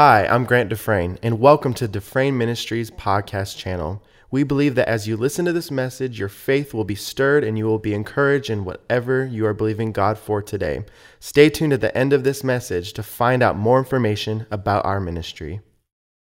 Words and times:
Hi, 0.00 0.28
I'm 0.28 0.44
Grant 0.44 0.68
Dufresne, 0.68 1.18
and 1.24 1.40
welcome 1.40 1.74
to 1.74 1.88
Dufresne 1.88 2.38
Ministries 2.38 2.88
podcast 2.88 3.56
channel. 3.56 4.00
We 4.30 4.44
believe 4.44 4.76
that 4.76 4.86
as 4.86 5.08
you 5.08 5.16
listen 5.16 5.44
to 5.46 5.52
this 5.52 5.72
message, 5.72 6.20
your 6.20 6.28
faith 6.28 6.72
will 6.72 6.84
be 6.84 6.94
stirred 6.94 7.42
and 7.42 7.58
you 7.58 7.66
will 7.66 7.80
be 7.80 7.94
encouraged 7.94 8.48
in 8.48 8.64
whatever 8.64 9.26
you 9.26 9.44
are 9.44 9.52
believing 9.52 9.90
God 9.90 10.16
for 10.16 10.40
today. 10.40 10.84
Stay 11.18 11.50
tuned 11.50 11.72
at 11.72 11.80
the 11.80 11.98
end 11.98 12.12
of 12.12 12.22
this 12.22 12.44
message 12.44 12.92
to 12.92 13.02
find 13.02 13.42
out 13.42 13.56
more 13.56 13.76
information 13.76 14.46
about 14.52 14.84
our 14.84 15.00
ministry. 15.00 15.62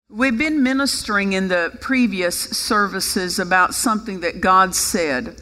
We've 0.09 0.39
been 0.39 0.63
ministering 0.63 1.33
in 1.33 1.47
the 1.47 1.77
previous 1.79 2.35
services 2.35 3.37
about 3.37 3.75
something 3.75 4.21
that 4.21 4.41
God 4.41 4.73
said 4.73 5.39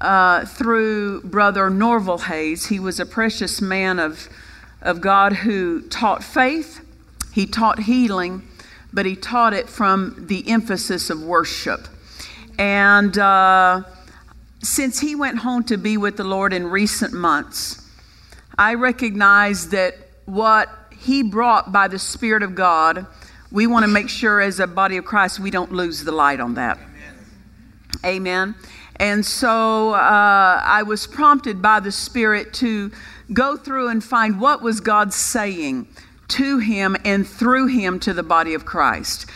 uh, 0.00 0.46
through 0.46 1.22
Brother 1.22 1.70
Norval 1.70 2.18
Hayes. 2.18 2.66
He 2.66 2.80
was 2.80 2.98
a 2.98 3.06
precious 3.06 3.62
man 3.62 4.00
of, 4.00 4.28
of 4.80 5.00
God 5.00 5.32
who 5.32 5.82
taught 5.82 6.24
faith 6.24 6.80
he 7.32 7.46
taught 7.46 7.80
healing, 7.80 8.46
but 8.92 9.06
he 9.06 9.16
taught 9.16 9.54
it 9.54 9.68
from 9.68 10.26
the 10.28 10.48
emphasis 10.50 11.10
of 11.10 11.22
worship. 11.22 11.88
And 12.58 13.16
uh, 13.16 13.82
since 14.62 15.00
he 15.00 15.14
went 15.14 15.38
home 15.38 15.64
to 15.64 15.76
be 15.76 15.96
with 15.96 16.16
the 16.16 16.24
Lord 16.24 16.52
in 16.52 16.66
recent 16.66 17.12
months, 17.12 17.88
I 18.58 18.74
recognize 18.74 19.70
that 19.70 19.96
what 20.26 20.68
he 20.96 21.22
brought 21.22 21.72
by 21.72 21.88
the 21.88 21.98
Spirit 21.98 22.42
of 22.42 22.54
God, 22.54 23.06
we 23.50 23.66
want 23.66 23.84
to 23.84 23.90
make 23.90 24.08
sure 24.08 24.40
as 24.40 24.60
a 24.60 24.66
body 24.66 24.98
of 24.98 25.04
Christ 25.04 25.40
we 25.40 25.50
don't 25.50 25.72
lose 25.72 26.04
the 26.04 26.12
light 26.12 26.38
on 26.38 26.54
that. 26.54 26.78
Amen. 28.04 28.04
Amen. 28.04 28.54
And 28.96 29.24
so 29.24 29.94
uh, 29.94 30.60
I 30.62 30.82
was 30.82 31.06
prompted 31.06 31.62
by 31.62 31.80
the 31.80 31.90
Spirit 31.90 32.52
to 32.54 32.92
go 33.32 33.56
through 33.56 33.88
and 33.88 34.04
find 34.04 34.38
what 34.38 34.62
was 34.62 34.80
God 34.80 35.12
saying 35.14 35.88
to 36.32 36.58
him 36.58 36.96
and 37.04 37.26
through 37.26 37.66
him 37.66 37.98
to 38.00 38.12
the 38.12 38.22
body 38.22 38.54
of 38.54 38.64
Christ. 38.64 39.26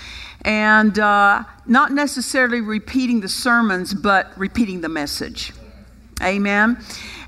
And 0.43 0.99
uh, 0.99 1.45
not 1.67 1.93
necessarily 1.93 2.61
repeating 2.61 3.21
the 3.21 3.29
sermons, 3.29 3.95
but 3.95 4.33
repeating 4.37 4.81
the 4.81 4.89
message. 4.89 5.53
Amen. 6.23 6.79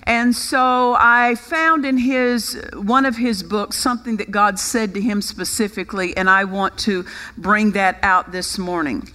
And 0.04 0.34
so 0.34 0.96
I 0.98 1.34
found 1.34 1.84
in 1.84 1.98
his 1.98 2.58
one 2.72 3.04
of 3.04 3.16
his 3.16 3.42
books 3.42 3.76
something 3.76 4.16
that 4.16 4.30
God 4.30 4.58
said 4.58 4.94
to 4.94 5.00
him 5.00 5.20
specifically, 5.20 6.16
and 6.16 6.30
I 6.30 6.44
want 6.44 6.78
to 6.80 7.04
bring 7.36 7.72
that 7.72 7.98
out 8.02 8.32
this 8.32 8.56
morning. 8.56 9.10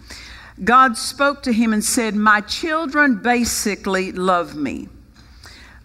God 0.64 0.98
spoke 0.98 1.42
to 1.44 1.54
him 1.54 1.74
and 1.74 1.84
said, 1.84 2.14
My 2.14 2.42
children 2.42 3.16
basically 3.24 4.12
love 4.12 4.56
me, 4.56 4.88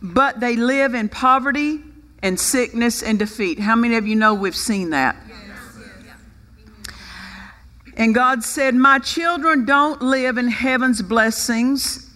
but 0.02 0.40
they 0.40 0.56
live 0.56 0.92
in 0.94 1.08
poverty 1.08 1.80
and 2.22 2.38
sickness 2.38 3.02
and 3.02 3.18
defeat. 3.18 3.60
How 3.60 3.76
many 3.76 3.96
of 3.96 4.06
you 4.06 4.16
know 4.16 4.34
we've 4.34 4.56
seen 4.56 4.90
that? 4.90 5.16
And 7.98 8.14
God 8.14 8.44
said, 8.44 8.76
My 8.76 9.00
children 9.00 9.64
don't 9.64 10.00
live 10.00 10.38
in 10.38 10.48
heaven's 10.48 11.02
blessings. 11.02 12.08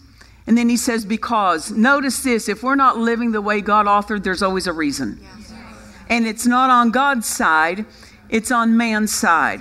And 0.46 0.56
then 0.56 0.68
he 0.68 0.76
says, 0.76 1.04
Because. 1.04 1.72
Notice 1.72 2.22
this 2.22 2.48
if 2.48 2.62
we're 2.62 2.76
not 2.76 2.98
living 2.98 3.32
the 3.32 3.42
way 3.42 3.60
God 3.60 3.86
authored, 3.86 4.22
there's 4.22 4.42
always 4.42 4.68
a 4.68 4.72
reason. 4.72 5.20
And 6.08 6.26
it's 6.26 6.46
not 6.46 6.70
on 6.70 6.90
God's 6.90 7.26
side, 7.26 7.84
it's 8.28 8.52
on 8.52 8.76
man's 8.76 9.12
side. 9.12 9.60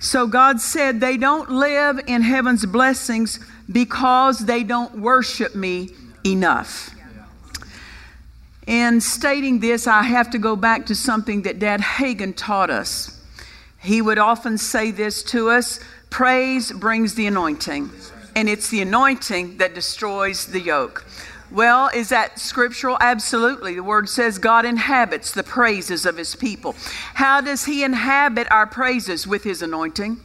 So 0.00 0.26
God 0.26 0.60
said, 0.60 1.00
They 1.00 1.16
don't 1.16 1.50
live 1.50 2.00
in 2.08 2.22
heaven's 2.22 2.66
blessings 2.66 3.38
because 3.70 4.40
they 4.40 4.64
don't 4.64 4.98
worship 4.98 5.54
me 5.54 5.90
enough. 6.26 6.94
In 8.68 9.00
stating 9.00 9.60
this, 9.60 9.86
I 9.86 10.02
have 10.02 10.28
to 10.32 10.38
go 10.38 10.54
back 10.54 10.84
to 10.86 10.94
something 10.94 11.40
that 11.42 11.58
Dad 11.58 11.80
Hagin 11.80 12.36
taught 12.36 12.68
us. 12.68 13.18
He 13.80 14.02
would 14.02 14.18
often 14.18 14.58
say 14.58 14.90
this 14.90 15.22
to 15.22 15.48
us 15.48 15.80
praise 16.10 16.70
brings 16.70 17.14
the 17.14 17.26
anointing, 17.26 17.90
and 18.36 18.46
it's 18.46 18.68
the 18.68 18.82
anointing 18.82 19.56
that 19.56 19.74
destroys 19.74 20.44
the 20.44 20.60
yoke. 20.60 21.06
Well, 21.50 21.88
is 21.94 22.10
that 22.10 22.38
scriptural? 22.38 22.98
Absolutely. 23.00 23.74
The 23.74 23.82
word 23.82 24.06
says 24.06 24.36
God 24.36 24.66
inhabits 24.66 25.32
the 25.32 25.42
praises 25.42 26.04
of 26.04 26.18
his 26.18 26.36
people. 26.36 26.76
How 27.14 27.40
does 27.40 27.64
he 27.64 27.82
inhabit 27.82 28.52
our 28.52 28.66
praises? 28.66 29.26
With 29.26 29.44
his 29.44 29.62
anointing. 29.62 30.20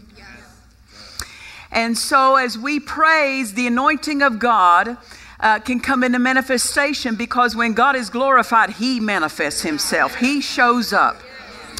And 1.71 1.97
so, 1.97 2.35
as 2.35 2.57
we 2.57 2.81
praise 2.81 3.53
the 3.53 3.67
anointing 3.67 4.21
of 4.21 4.37
God, 4.37 4.97
uh, 5.43 5.59
can 5.59 5.79
come 5.79 6.03
into 6.03 6.17
manifestation 6.17 7.15
because 7.15 7.55
when 7.55 7.73
God 7.73 7.95
is 7.95 8.09
glorified, 8.09 8.71
He 8.71 8.99
manifests 8.99 9.61
Himself, 9.61 10.15
He 10.15 10.41
shows 10.41 10.93
up. 10.93 11.21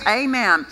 Amen. 0.05 0.65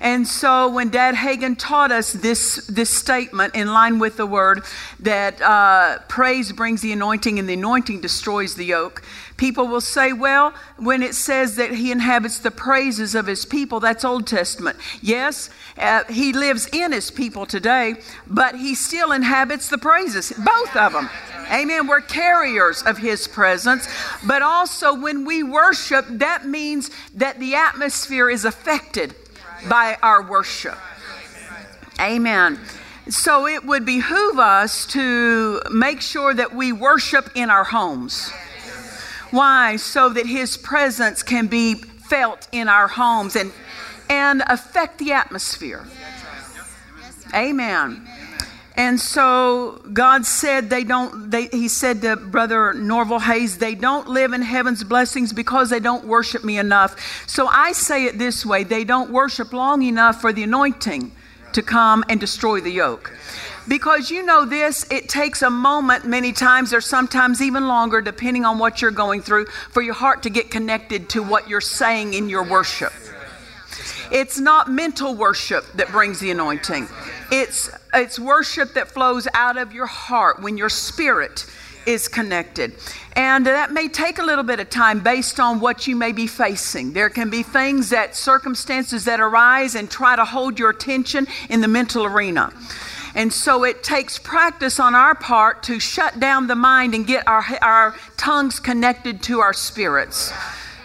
And 0.00 0.26
so 0.26 0.68
when 0.68 0.90
Dad 0.90 1.16
Hagin 1.16 1.56
taught 1.58 1.90
us 1.90 2.12
this, 2.12 2.66
this 2.66 2.90
statement 2.90 3.54
in 3.54 3.72
line 3.72 3.98
with 3.98 4.16
the 4.16 4.26
word 4.26 4.62
that 5.00 5.40
uh, 5.42 5.98
praise 6.08 6.52
brings 6.52 6.82
the 6.82 6.92
anointing 6.92 7.38
and 7.38 7.48
the 7.48 7.54
anointing 7.54 8.00
destroys 8.00 8.54
the 8.54 8.64
yoke, 8.64 9.02
people 9.36 9.66
will 9.66 9.80
say, 9.80 10.12
well, 10.12 10.54
when 10.76 11.02
it 11.02 11.14
says 11.14 11.56
that 11.56 11.72
he 11.72 11.90
inhabits 11.90 12.38
the 12.38 12.50
praises 12.50 13.14
of 13.14 13.26
his 13.26 13.44
people, 13.44 13.80
that's 13.80 14.04
Old 14.04 14.26
Testament. 14.26 14.78
Yes, 15.00 15.50
uh, 15.76 16.04
he 16.04 16.32
lives 16.32 16.68
in 16.72 16.92
his 16.92 17.10
people 17.10 17.44
today, 17.44 17.96
but 18.26 18.54
he 18.54 18.74
still 18.74 19.10
inhabits 19.10 19.68
the 19.68 19.78
praises, 19.78 20.32
both 20.38 20.76
of 20.76 20.92
them. 20.92 21.10
Amen. 21.50 21.86
We're 21.86 22.02
carriers 22.02 22.82
of 22.82 22.98
His 22.98 23.26
presence. 23.26 23.88
But 24.26 24.42
also, 24.42 24.94
when 24.94 25.24
we 25.24 25.42
worship, 25.42 26.04
that 26.10 26.46
means 26.46 26.90
that 27.14 27.40
the 27.40 27.54
atmosphere 27.54 28.28
is 28.28 28.44
affected 28.44 29.14
by 29.68 29.96
our 30.02 30.22
worship. 30.22 30.76
Amen. 32.00 32.58
So 33.08 33.46
it 33.46 33.64
would 33.64 33.86
behoove 33.86 34.38
us 34.38 34.86
to 34.88 35.62
make 35.70 36.00
sure 36.00 36.34
that 36.34 36.54
we 36.54 36.72
worship 36.72 37.30
in 37.34 37.50
our 37.50 37.64
homes. 37.64 38.30
Why? 39.30 39.76
So 39.76 40.08
that 40.10 40.26
His 40.26 40.56
presence 40.56 41.22
can 41.22 41.46
be 41.46 41.74
felt 41.74 42.48
in 42.52 42.68
our 42.68 42.88
homes 42.88 43.36
and, 43.36 43.52
and 44.08 44.42
affect 44.46 44.98
the 44.98 45.12
atmosphere. 45.12 45.86
Amen. 47.34 48.07
And 48.78 49.00
so 49.00 49.82
God 49.92 50.24
said 50.24 50.70
they 50.70 50.84
don't, 50.84 51.32
they, 51.32 51.48
he 51.48 51.66
said 51.66 52.00
to 52.02 52.14
Brother 52.14 52.72
Norval 52.72 53.18
Hayes, 53.18 53.58
they 53.58 53.74
don't 53.74 54.08
live 54.08 54.32
in 54.32 54.40
heaven's 54.40 54.84
blessings 54.84 55.32
because 55.32 55.68
they 55.68 55.80
don't 55.80 56.06
worship 56.06 56.44
me 56.44 56.58
enough. 56.58 56.96
So 57.26 57.48
I 57.48 57.72
say 57.72 58.04
it 58.04 58.18
this 58.18 58.46
way 58.46 58.62
they 58.62 58.84
don't 58.84 59.10
worship 59.10 59.52
long 59.52 59.82
enough 59.82 60.20
for 60.20 60.32
the 60.32 60.44
anointing 60.44 61.10
to 61.54 61.62
come 61.62 62.04
and 62.08 62.20
destroy 62.20 62.60
the 62.60 62.70
yoke. 62.70 63.12
Because 63.66 64.12
you 64.12 64.22
know 64.22 64.44
this, 64.44 64.86
it 64.92 65.08
takes 65.08 65.42
a 65.42 65.50
moment 65.50 66.06
many 66.06 66.32
times, 66.32 66.72
or 66.72 66.80
sometimes 66.80 67.42
even 67.42 67.66
longer, 67.66 68.00
depending 68.00 68.44
on 68.44 68.60
what 68.60 68.80
you're 68.80 68.92
going 68.92 69.22
through, 69.22 69.46
for 69.70 69.82
your 69.82 69.94
heart 69.94 70.22
to 70.22 70.30
get 70.30 70.52
connected 70.52 71.08
to 71.10 71.22
what 71.22 71.48
you're 71.48 71.60
saying 71.60 72.14
in 72.14 72.28
your 72.28 72.44
worship. 72.44 72.92
It's 74.10 74.38
not 74.38 74.70
mental 74.70 75.14
worship 75.14 75.64
that 75.74 75.88
brings 75.88 76.20
the 76.20 76.30
anointing. 76.30 76.88
It's 77.30 77.70
it's 77.92 78.18
worship 78.18 78.74
that 78.74 78.88
flows 78.88 79.28
out 79.34 79.56
of 79.56 79.72
your 79.72 79.86
heart 79.86 80.40
when 80.40 80.56
your 80.56 80.68
spirit 80.68 81.46
is 81.86 82.06
connected. 82.06 82.74
And 83.14 83.46
that 83.46 83.72
may 83.72 83.88
take 83.88 84.18
a 84.18 84.22
little 84.22 84.44
bit 84.44 84.60
of 84.60 84.68
time 84.68 85.00
based 85.00 85.40
on 85.40 85.58
what 85.58 85.86
you 85.86 85.96
may 85.96 86.12
be 86.12 86.26
facing. 86.26 86.92
There 86.92 87.08
can 87.08 87.30
be 87.30 87.42
things 87.42 87.90
that 87.90 88.14
circumstances 88.14 89.06
that 89.06 89.20
arise 89.20 89.74
and 89.74 89.90
try 89.90 90.14
to 90.14 90.24
hold 90.24 90.58
your 90.58 90.70
attention 90.70 91.26
in 91.48 91.60
the 91.60 91.68
mental 91.68 92.04
arena. 92.04 92.52
And 93.14 93.32
so 93.32 93.64
it 93.64 93.82
takes 93.82 94.18
practice 94.18 94.78
on 94.78 94.94
our 94.94 95.14
part 95.14 95.62
to 95.64 95.80
shut 95.80 96.20
down 96.20 96.46
the 96.46 96.54
mind 96.54 96.94
and 96.94 97.06
get 97.06 97.26
our, 97.26 97.44
our 97.62 97.96
tongues 98.18 98.60
connected 98.60 99.22
to 99.24 99.40
our 99.40 99.54
spirits. 99.54 100.32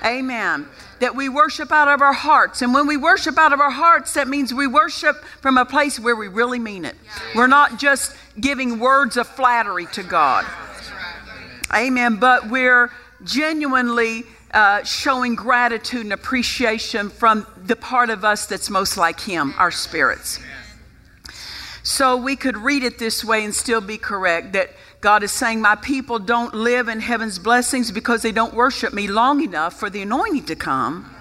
Amen 0.05 0.67
that 0.99 1.15
we 1.15 1.29
worship 1.29 1.71
out 1.71 1.87
of 1.87 2.01
our 2.01 2.13
hearts. 2.13 2.61
And 2.61 2.73
when 2.73 2.87
we 2.87 2.97
worship 2.97 3.37
out 3.37 3.53
of 3.53 3.59
our 3.59 3.71
hearts, 3.71 4.13
that 4.13 4.27
means 4.27 4.53
we 4.53 4.67
worship 4.67 5.23
from 5.41 5.57
a 5.57 5.65
place 5.65 5.99
where 5.99 6.15
we 6.15 6.27
really 6.27 6.59
mean 6.59 6.85
it. 6.85 6.95
We're 7.35 7.47
not 7.47 7.79
just 7.79 8.15
giving 8.39 8.79
words 8.79 9.17
of 9.17 9.27
flattery 9.27 9.87
to 9.93 10.03
God. 10.03 10.45
Amen. 11.73 12.17
But 12.17 12.49
we're 12.49 12.91
genuinely 13.23 14.23
uh, 14.53 14.83
showing 14.83 15.35
gratitude 15.35 16.01
and 16.01 16.13
appreciation 16.13 17.09
from 17.09 17.47
the 17.57 17.75
part 17.75 18.09
of 18.09 18.23
us 18.23 18.45
that's 18.45 18.69
most 18.69 18.97
like 18.97 19.19
Him, 19.19 19.53
our 19.57 19.71
spirits. 19.71 20.39
So 21.81 22.15
we 22.15 22.35
could 22.35 22.55
read 22.55 22.83
it 22.83 22.97
this 22.97 23.25
way 23.25 23.43
and 23.43 23.53
still 23.53 23.81
be 23.81 23.97
correct 23.97 24.53
that 24.53 24.69
God 25.03 25.21
is 25.21 25.33
saying, 25.33 25.59
My 25.59 25.75
people 25.75 26.17
don't 26.17 26.53
live 26.53 26.87
in 26.87 27.01
heaven's 27.01 27.37
blessings 27.37 27.91
because 27.91 28.21
they 28.21 28.31
don't 28.31 28.53
worship 28.53 28.93
me 28.93 29.07
long 29.07 29.43
enough 29.43 29.73
for 29.73 29.89
the 29.89 30.01
anointing 30.01 30.45
to 30.45 30.55
come 30.55 31.13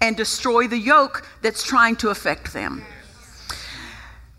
and 0.00 0.16
destroy 0.16 0.66
the 0.66 0.76
yoke 0.76 1.24
that's 1.40 1.62
trying 1.62 1.94
to 1.96 2.08
affect 2.08 2.52
them. 2.52 2.82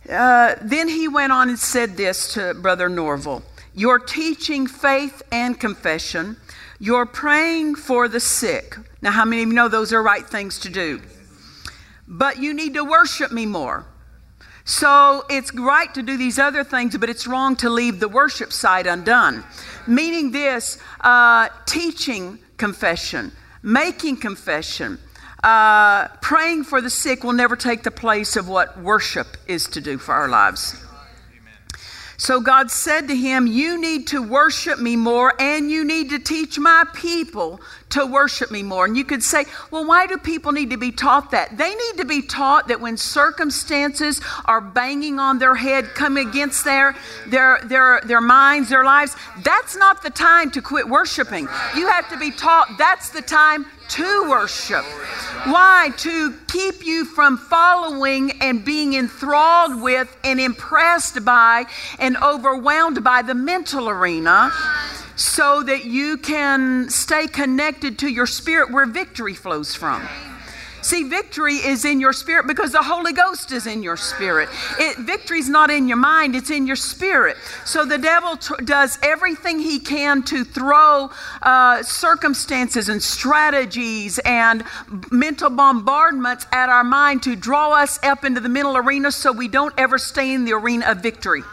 Uh, 0.10 0.56
then 0.62 0.90
he 0.90 1.08
went 1.08 1.32
on 1.32 1.48
and 1.48 1.58
said 1.58 1.96
this 1.96 2.34
to 2.34 2.54
Brother 2.56 2.90
Norval 2.90 3.42
You're 3.74 4.00
teaching 4.00 4.68
faith 4.68 5.22
and 5.32 5.58
confession. 5.58 6.36
You're 6.78 7.06
praying 7.06 7.76
for 7.76 8.10
the 8.10 8.20
sick. 8.20 8.76
Now, 9.02 9.12
how 9.12 9.24
many 9.24 9.44
of 9.44 9.48
you 9.48 9.54
know 9.54 9.70
those 9.70 9.94
are 9.94 10.04
right 10.04 10.26
things 10.28 10.60
to 10.60 10.70
do? 10.70 11.02
but 12.10 12.40
you 12.40 12.56
need 12.56 12.74
to 12.74 12.84
worship 12.84 13.32
me 13.32 13.46
more. 13.46 13.86
So 14.70 15.26
it's 15.32 15.52
right 15.56 15.92
to 15.96 16.04
do 16.04 16.16
these 16.16 16.38
other 16.38 16.64
things, 16.64 16.96
but 16.96 17.10
it's 17.10 17.26
wrong 17.26 17.56
to 17.56 17.72
leave 17.72 18.00
the 18.00 18.08
worship 18.08 18.54
side 18.54 18.86
undone. 18.86 19.44
Meaning 19.88 20.30
this 20.30 20.78
uh, 21.02 21.50
teaching 21.66 22.38
confession, 22.58 23.32
making 23.64 24.18
confession, 24.18 25.00
uh, 25.44 26.10
praying 26.22 26.66
for 26.66 26.82
the 26.82 26.90
sick 26.92 27.24
will 27.24 27.34
never 27.34 27.56
take 27.56 27.82
the 27.82 27.90
place 27.90 28.36
of 28.36 28.48
what 28.48 28.80
worship 28.80 29.38
is 29.48 29.66
to 29.70 29.82
do 29.82 29.98
for 29.98 30.14
our 30.14 30.30
lives. 30.30 30.76
So 32.20 32.42
God 32.42 32.70
said 32.70 33.08
to 33.08 33.16
him, 33.16 33.48
You 33.48 33.80
need 33.80 34.08
to 34.08 34.22
worship 34.22 34.78
me 34.78 34.98
more 34.98 35.34
and 35.40 35.72
you 35.72 35.86
need 35.86 36.10
to 36.10 36.20
teach 36.20 36.60
my 36.60 36.84
people 36.94 37.62
to 37.92 38.06
worship 38.06 38.52
me 38.52 38.62
more. 38.62 38.84
And 38.84 38.98
you 38.98 39.06
could 39.06 39.24
say, 39.24 39.46
Well, 39.72 39.86
why 39.86 40.06
do 40.06 40.18
people 40.18 40.52
need 40.52 40.70
to 40.72 40.78
be 40.78 40.92
taught 40.92 41.32
that? 41.32 41.58
They 41.58 41.74
need 41.74 41.98
to 41.98 42.06
be 42.06 42.22
taught 42.22 42.68
that 42.68 42.82
when 42.82 42.98
circumstances 42.98 44.20
are 44.44 44.60
banging 44.60 45.18
on 45.18 45.40
their 45.40 45.56
head, 45.56 45.86
coming 45.96 46.28
against 46.28 46.66
their, 46.66 46.94
their, 47.28 47.62
their, 47.64 48.02
their 48.04 48.22
minds, 48.22 48.68
their 48.68 48.84
lives, 48.84 49.16
that's 49.42 49.78
not 49.78 50.04
the 50.04 50.10
time 50.10 50.52
to 50.52 50.62
quit 50.62 50.90
worshiping. 50.90 51.48
You 51.74 51.88
have 51.88 52.10
to 52.10 52.18
be 52.18 52.32
taught 52.32 52.78
that's 52.78 53.12
the 53.12 53.22
time 53.22 53.66
to 53.90 54.30
worship. 54.30 54.86
Why? 55.46 55.92
To 55.98 56.34
keep 56.48 56.86
you 56.86 57.06
from 57.06 57.38
following 57.38 58.32
and 58.42 58.64
being 58.64 58.94
enthralled 58.94 59.82
with 59.82 60.16
and 60.24 60.40
impressed 60.40 61.24
by 61.26 61.66
and 61.98 62.18
overwhelmed 62.18 63.04
by 63.04 63.22
the 63.22 63.36
mental 63.36 63.90
arena 63.90 64.52
so 65.16 65.64
that 65.64 65.86
you 65.86 66.18
can 66.18 66.90
stay 66.90 67.28
connected 67.28 68.00
to 68.00 68.08
your 68.08 68.26
spirit 68.26 68.72
where 68.72 68.86
victory 68.86 69.34
flows 69.34 69.76
from. 69.76 70.08
See, 70.82 71.04
victory 71.04 71.56
is 71.56 71.84
in 71.84 72.00
your 72.00 72.14
spirit 72.14 72.48
because 72.48 72.72
the 72.72 72.82
Holy 72.82 73.12
Ghost 73.12 73.52
is 73.52 73.68
in 73.68 73.84
your 73.84 73.98
spirit. 73.98 74.50
It, 74.80 74.98
victory's 74.98 75.50
not 75.50 75.70
in 75.70 75.88
your 75.88 75.98
mind, 75.98 76.36
it's 76.36 76.50
in 76.50 76.68
your 76.68 76.78
spirit. 76.78 77.38
So 77.66 77.86
the 77.86 77.98
devil 77.98 78.38
does 78.64 78.98
everything 79.04 79.60
he 79.60 79.80
can 79.80 80.24
to 80.24 80.44
throw 80.44 81.10
uh, 81.42 81.84
circumstances 81.84 82.88
and 82.88 83.04
strategies 83.04 84.20
and 84.20 84.64
mental 85.12 85.50
bombardments 85.50 86.48
at 86.52 86.70
our 86.70 86.84
mind 86.84 87.24
to 87.24 87.36
draw 87.36 87.74
us 87.74 88.02
up 88.04 88.24
into 88.24 88.40
the 88.40 88.50
mental 88.50 88.78
arena 88.78 89.12
so 89.12 89.32
we 89.32 89.48
don't 89.48 89.74
ever 89.78 89.98
stay 89.98 90.34
in 90.34 90.46
the 90.46 90.54
arena 90.54 90.86
of 90.88 91.00
victory. 91.00 91.44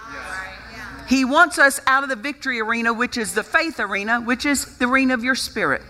He 1.09 1.25
wants 1.25 1.59
us 1.59 1.81
out 1.87 2.03
of 2.03 2.09
the 2.09 2.17
victory 2.17 2.61
arena, 2.61 2.93
which 2.93 3.17
is 3.17 3.35
the 3.35 3.45
faith 3.45 3.79
arena, 3.79 4.21
which 4.21 4.45
is 4.45 4.79
the 4.79 4.87
arena 4.87 5.15
of 5.15 5.23
your 5.23 5.37
spirit. 5.37 5.83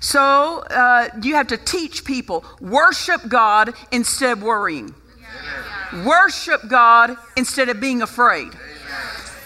So 0.00 0.64
uh, 0.70 1.08
you 1.22 1.34
have 1.34 1.48
to 1.48 1.58
teach 1.58 2.04
people 2.04 2.44
worship 2.60 3.28
God 3.28 3.74
instead 3.92 4.32
of 4.32 4.42
worrying. 4.42 4.94
Worship 6.04 6.68
God 6.68 7.16
instead 7.36 7.68
of 7.68 7.80
being 7.80 8.00
afraid. 8.00 8.52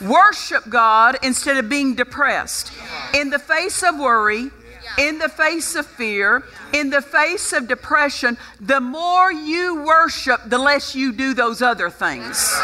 Worship 0.01 0.69
God 0.69 1.19
instead 1.23 1.57
of 1.57 1.69
being 1.69 1.95
depressed. 1.95 2.73
In 3.15 3.31
the 3.31 3.39
face 3.39 3.83
of 3.83 3.99
worry, 3.99 4.51
in 4.99 5.19
the 5.19 5.29
face 5.29 5.75
of 5.75 5.87
fear, 5.87 6.45
in 6.73 6.91
the 6.91 7.03
face 7.03 7.53
of 7.53 7.67
depression, 7.67 8.37
the 8.61 8.81
more 8.81 9.33
you 9.33 9.83
worship, 9.83 10.41
the 10.47 10.59
less 10.59 10.95
you 10.95 11.13
do 11.13 11.35
those 11.35 11.63
other 11.63 11.91
things. 11.91 12.55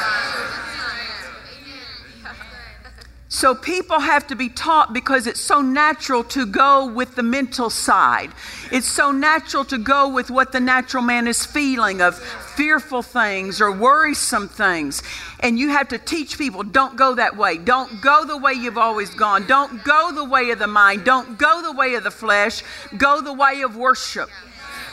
So 3.33 3.55
people 3.55 4.01
have 4.01 4.27
to 4.27 4.35
be 4.35 4.49
taught 4.49 4.93
because 4.93 5.29
it's 5.29 5.41
so 5.41 5.63
natural 5.63 6.25
to 6.25 6.45
go 6.45 6.87
with 6.87 7.15
the 7.15 7.23
mental 7.23 7.71
side. 7.71 8.33
It's 8.73 8.89
so 8.89 9.13
natural 9.13 9.65
to 9.67 9.79
go 9.79 10.09
with 10.09 10.33
what 10.33 10.51
the 10.51 10.59
natural 10.59 11.05
man 11.05 11.29
is 11.29 11.47
feeling 11.47 12.03
of 12.03 12.19
fearful 12.19 13.03
things 13.03 13.61
or 13.61 13.71
worrisome 13.71 14.49
things. 14.49 15.05
And 15.39 15.61
you 15.61 15.69
have 15.69 15.87
to 15.91 15.99
teach 15.99 16.39
people 16.39 16.65
don't 16.65 16.97
go 16.97 17.15
that 17.15 17.37
way. 17.37 17.57
Don't 17.57 18.03
go 18.03 18.25
the 18.25 18.37
way 18.37 18.55
you've 18.55 18.77
always 18.77 19.11
gone. 19.11 19.47
Don't 19.47 19.85
go 19.85 20.11
the 20.13 20.25
way 20.25 20.51
of 20.51 20.59
the 20.59 20.67
mind. 20.67 21.05
Don't 21.05 21.39
go 21.39 21.63
the 21.63 21.73
way 21.73 21.95
of 21.95 22.03
the 22.03 22.11
flesh. 22.11 22.65
Go 22.99 23.21
the 23.21 23.33
way 23.33 23.63
of 23.63 23.77
worship. 23.77 24.29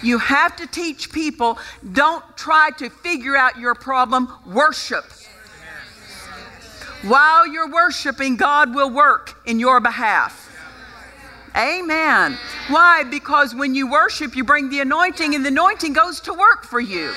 You 0.04 0.20
have 0.20 0.56
to 0.58 0.68
teach 0.68 1.12
people 1.12 1.58
don't 1.92 2.24
try 2.38 2.70
to 2.78 2.92
figure 2.92 3.36
out 3.36 3.58
your 3.58 3.74
problem, 3.74 4.32
worship. 4.46 5.06
While 7.04 7.48
you're 7.48 7.70
worshiping, 7.70 8.38
God 8.38 8.74
will 8.74 8.90
work 8.90 9.40
in 9.46 9.60
your 9.60 9.80
behalf. 9.80 10.46
Amen. 11.56 12.38
Why? 12.70 13.04
Because 13.04 13.56
when 13.56 13.74
you 13.74 13.90
worship, 13.90 14.36
you 14.36 14.44
bring 14.44 14.70
the 14.70 14.80
anointing, 14.80 15.34
and 15.34 15.44
the 15.44 15.50
anointing 15.50 15.94
goes 15.94 16.20
to 16.22 16.34
work 16.34 16.64
for 16.64 16.80
you. 16.80 17.14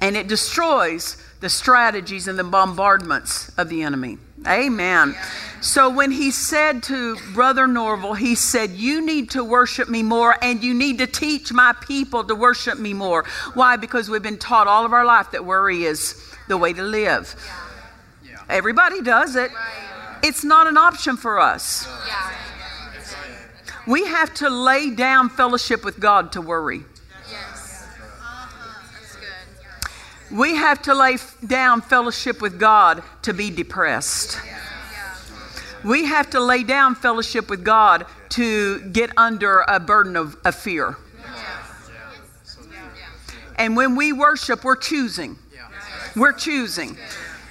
And 0.00 0.16
it 0.16 0.28
destroys 0.28 1.22
the 1.40 1.48
strategies 1.48 2.28
and 2.28 2.38
the 2.38 2.44
bombardments 2.44 3.50
of 3.58 3.68
the 3.68 3.82
enemy. 3.82 4.18
Amen. 4.46 5.16
So 5.60 5.90
when 5.90 6.12
he 6.12 6.30
said 6.30 6.84
to 6.84 7.16
Brother 7.34 7.66
Norval, 7.66 8.14
he 8.14 8.36
said, 8.36 8.70
You 8.70 9.04
need 9.04 9.30
to 9.30 9.42
worship 9.42 9.88
me 9.88 10.04
more 10.04 10.36
and 10.40 10.62
you 10.62 10.72
need 10.72 10.98
to 10.98 11.08
teach 11.08 11.52
my 11.52 11.72
people 11.72 12.22
to 12.24 12.34
worship 12.34 12.78
me 12.78 12.94
more. 12.94 13.24
Why? 13.54 13.76
Because 13.76 14.08
we've 14.08 14.22
been 14.22 14.38
taught 14.38 14.68
all 14.68 14.84
of 14.84 14.92
our 14.92 15.04
life 15.04 15.32
that 15.32 15.44
worry 15.44 15.84
is 15.84 16.27
the 16.48 16.56
way 16.56 16.72
to 16.72 16.82
live. 16.82 17.34
Yeah. 18.24 18.38
Everybody 18.48 19.02
does 19.02 19.36
it. 19.36 19.50
It's 20.22 20.42
not 20.44 20.66
an 20.66 20.76
option 20.76 21.16
for 21.16 21.38
us. 21.38 21.86
Yeah. 22.06 22.32
We 23.86 24.06
have 24.06 24.34
to 24.34 24.50
lay 24.50 24.90
down 24.90 25.30
fellowship 25.30 25.82
with 25.84 25.98
God 25.98 26.32
to 26.32 26.42
worry. 26.42 26.84
Yes. 27.30 27.86
Uh-huh. 28.20 28.56
We 30.30 30.56
have 30.56 30.82
to 30.82 30.94
lay 30.94 31.16
down 31.46 31.80
fellowship 31.80 32.42
with 32.42 32.58
God 32.58 33.02
to 33.22 33.32
be 33.32 33.50
depressed. 33.50 34.38
We 35.84 36.04
have 36.04 36.28
to 36.30 36.40
lay 36.40 36.64
down 36.64 36.96
fellowship 36.96 37.48
with 37.48 37.64
God 37.64 38.04
to 38.30 38.80
get 38.90 39.10
under 39.16 39.64
a 39.66 39.80
burden 39.80 40.16
of, 40.16 40.36
of 40.44 40.54
fear. 40.54 40.96
And 43.56 43.76
when 43.76 43.96
we 43.96 44.12
worship, 44.12 44.64
we're 44.64 44.76
choosing. 44.76 45.38
We're 46.18 46.32
choosing. 46.32 46.96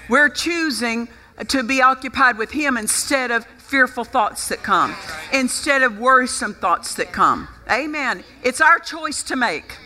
We're 0.09 0.29
choosing 0.29 1.07
to 1.47 1.63
be 1.63 1.81
occupied 1.81 2.37
with 2.37 2.51
Him 2.51 2.77
instead 2.77 3.31
of 3.31 3.45
fearful 3.45 4.05
thoughts 4.05 4.47
that 4.47 4.63
come, 4.63 4.95
instead 5.33 5.83
of 5.83 5.99
worrisome 5.99 6.53
thoughts 6.53 6.95
that 6.95 7.11
come. 7.11 7.47
Amen. 7.69 8.23
It's 8.43 8.61
our 8.61 8.79
choice 8.79 9.23
to 9.23 9.35
make. 9.35 9.77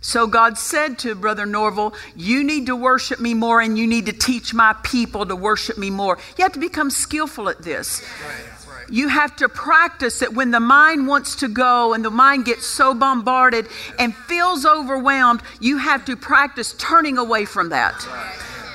So 0.00 0.28
God 0.28 0.56
said 0.56 1.00
to 1.00 1.16
Brother 1.16 1.46
Norval, 1.46 1.92
You 2.14 2.44
need 2.44 2.66
to 2.66 2.76
worship 2.76 3.18
me 3.18 3.34
more 3.34 3.60
and 3.60 3.76
you 3.76 3.88
need 3.88 4.06
to 4.06 4.12
teach 4.12 4.54
my 4.54 4.72
people 4.84 5.26
to 5.26 5.34
worship 5.34 5.78
me 5.78 5.90
more. 5.90 6.16
You 6.38 6.44
have 6.44 6.52
to 6.52 6.60
become 6.60 6.90
skillful 6.90 7.48
at 7.48 7.62
this. 7.62 8.04
You 8.88 9.08
have 9.08 9.34
to 9.36 9.48
practice 9.48 10.22
it 10.22 10.32
when 10.32 10.50
the 10.50 10.60
mind 10.60 11.08
wants 11.08 11.36
to 11.36 11.48
go 11.48 11.92
and 11.92 12.04
the 12.04 12.10
mind 12.10 12.44
gets 12.44 12.66
so 12.66 12.94
bombarded 12.94 13.66
and 13.98 14.14
feels 14.14 14.64
overwhelmed. 14.64 15.42
You 15.60 15.78
have 15.78 16.04
to 16.04 16.16
practice 16.16 16.74
turning 16.78 17.18
away 17.18 17.44
from 17.44 17.70
that. 17.70 17.94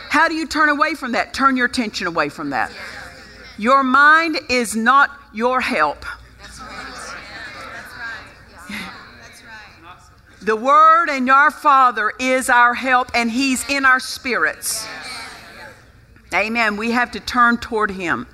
How 0.09 0.27
do 0.27 0.35
you 0.35 0.45
turn 0.47 0.69
away 0.69 0.95
from 0.95 1.13
that? 1.13 1.33
Turn 1.33 1.55
your 1.55 1.67
attention 1.67 2.07
away 2.07 2.29
from 2.29 2.49
that. 2.49 2.71
Your 3.57 3.83
mind 3.83 4.37
is 4.49 4.75
not 4.75 5.09
your 5.33 5.61
help. 5.61 6.05
The 10.41 10.55
Word 10.55 11.09
and 11.09 11.29
our 11.29 11.51
Father 11.51 12.11
is 12.19 12.49
our 12.49 12.73
help, 12.73 13.11
and 13.13 13.29
He's 13.29 13.63
in 13.69 13.85
our 13.85 13.99
spirits. 13.99 14.87
Amen. 16.33 16.77
We 16.77 16.91
have 16.91 17.11
to 17.11 17.19
turn 17.19 17.57
toward 17.57 17.91
Him. 17.91 18.25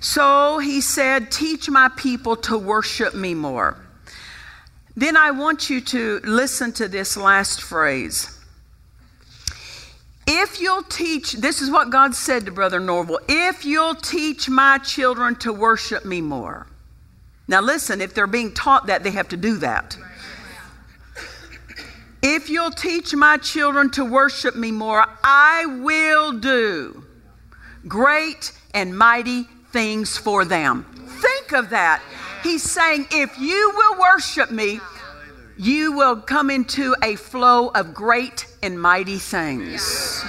So 0.00 0.58
he 0.58 0.80
said, 0.80 1.30
Teach 1.30 1.68
my 1.68 1.88
people 1.96 2.36
to 2.36 2.56
worship 2.56 3.14
me 3.14 3.34
more. 3.34 3.76
Then 4.96 5.16
I 5.16 5.30
want 5.30 5.70
you 5.70 5.80
to 5.80 6.20
listen 6.24 6.72
to 6.72 6.88
this 6.88 7.16
last 7.16 7.62
phrase. 7.62 8.34
If 10.26 10.60
you'll 10.60 10.82
teach, 10.82 11.32
this 11.32 11.62
is 11.62 11.70
what 11.70 11.90
God 11.90 12.14
said 12.14 12.44
to 12.46 12.52
Brother 12.52 12.80
Norval, 12.80 13.18
if 13.28 13.64
you'll 13.64 13.94
teach 13.94 14.48
my 14.48 14.78
children 14.78 15.36
to 15.36 15.52
worship 15.52 16.04
me 16.04 16.20
more. 16.20 16.66
Now, 17.46 17.62
listen, 17.62 18.02
if 18.02 18.12
they're 18.12 18.26
being 18.26 18.52
taught 18.52 18.88
that, 18.88 19.02
they 19.02 19.10
have 19.12 19.28
to 19.28 19.36
do 19.36 19.56
that. 19.58 19.96
If 22.20 22.50
you'll 22.50 22.72
teach 22.72 23.14
my 23.14 23.38
children 23.38 23.90
to 23.92 24.04
worship 24.04 24.54
me 24.54 24.70
more, 24.70 25.06
I 25.22 25.64
will 25.80 26.32
do 26.32 27.04
great 27.86 28.52
and 28.74 28.98
mighty 28.98 29.48
things 29.70 30.16
for 30.16 30.44
them. 30.44 30.84
Think 31.20 31.52
of 31.52 31.70
that. 31.70 32.02
He's 32.42 32.62
saying, 32.62 33.06
if 33.10 33.38
you 33.38 33.72
will 33.76 34.00
worship 34.00 34.50
me, 34.50 34.80
you 35.56 35.92
will 35.92 36.16
come 36.16 36.50
into 36.50 36.94
a 37.02 37.16
flow 37.16 37.68
of 37.68 37.92
great 37.92 38.46
and 38.62 38.80
mighty 38.80 39.18
things. 39.18 40.24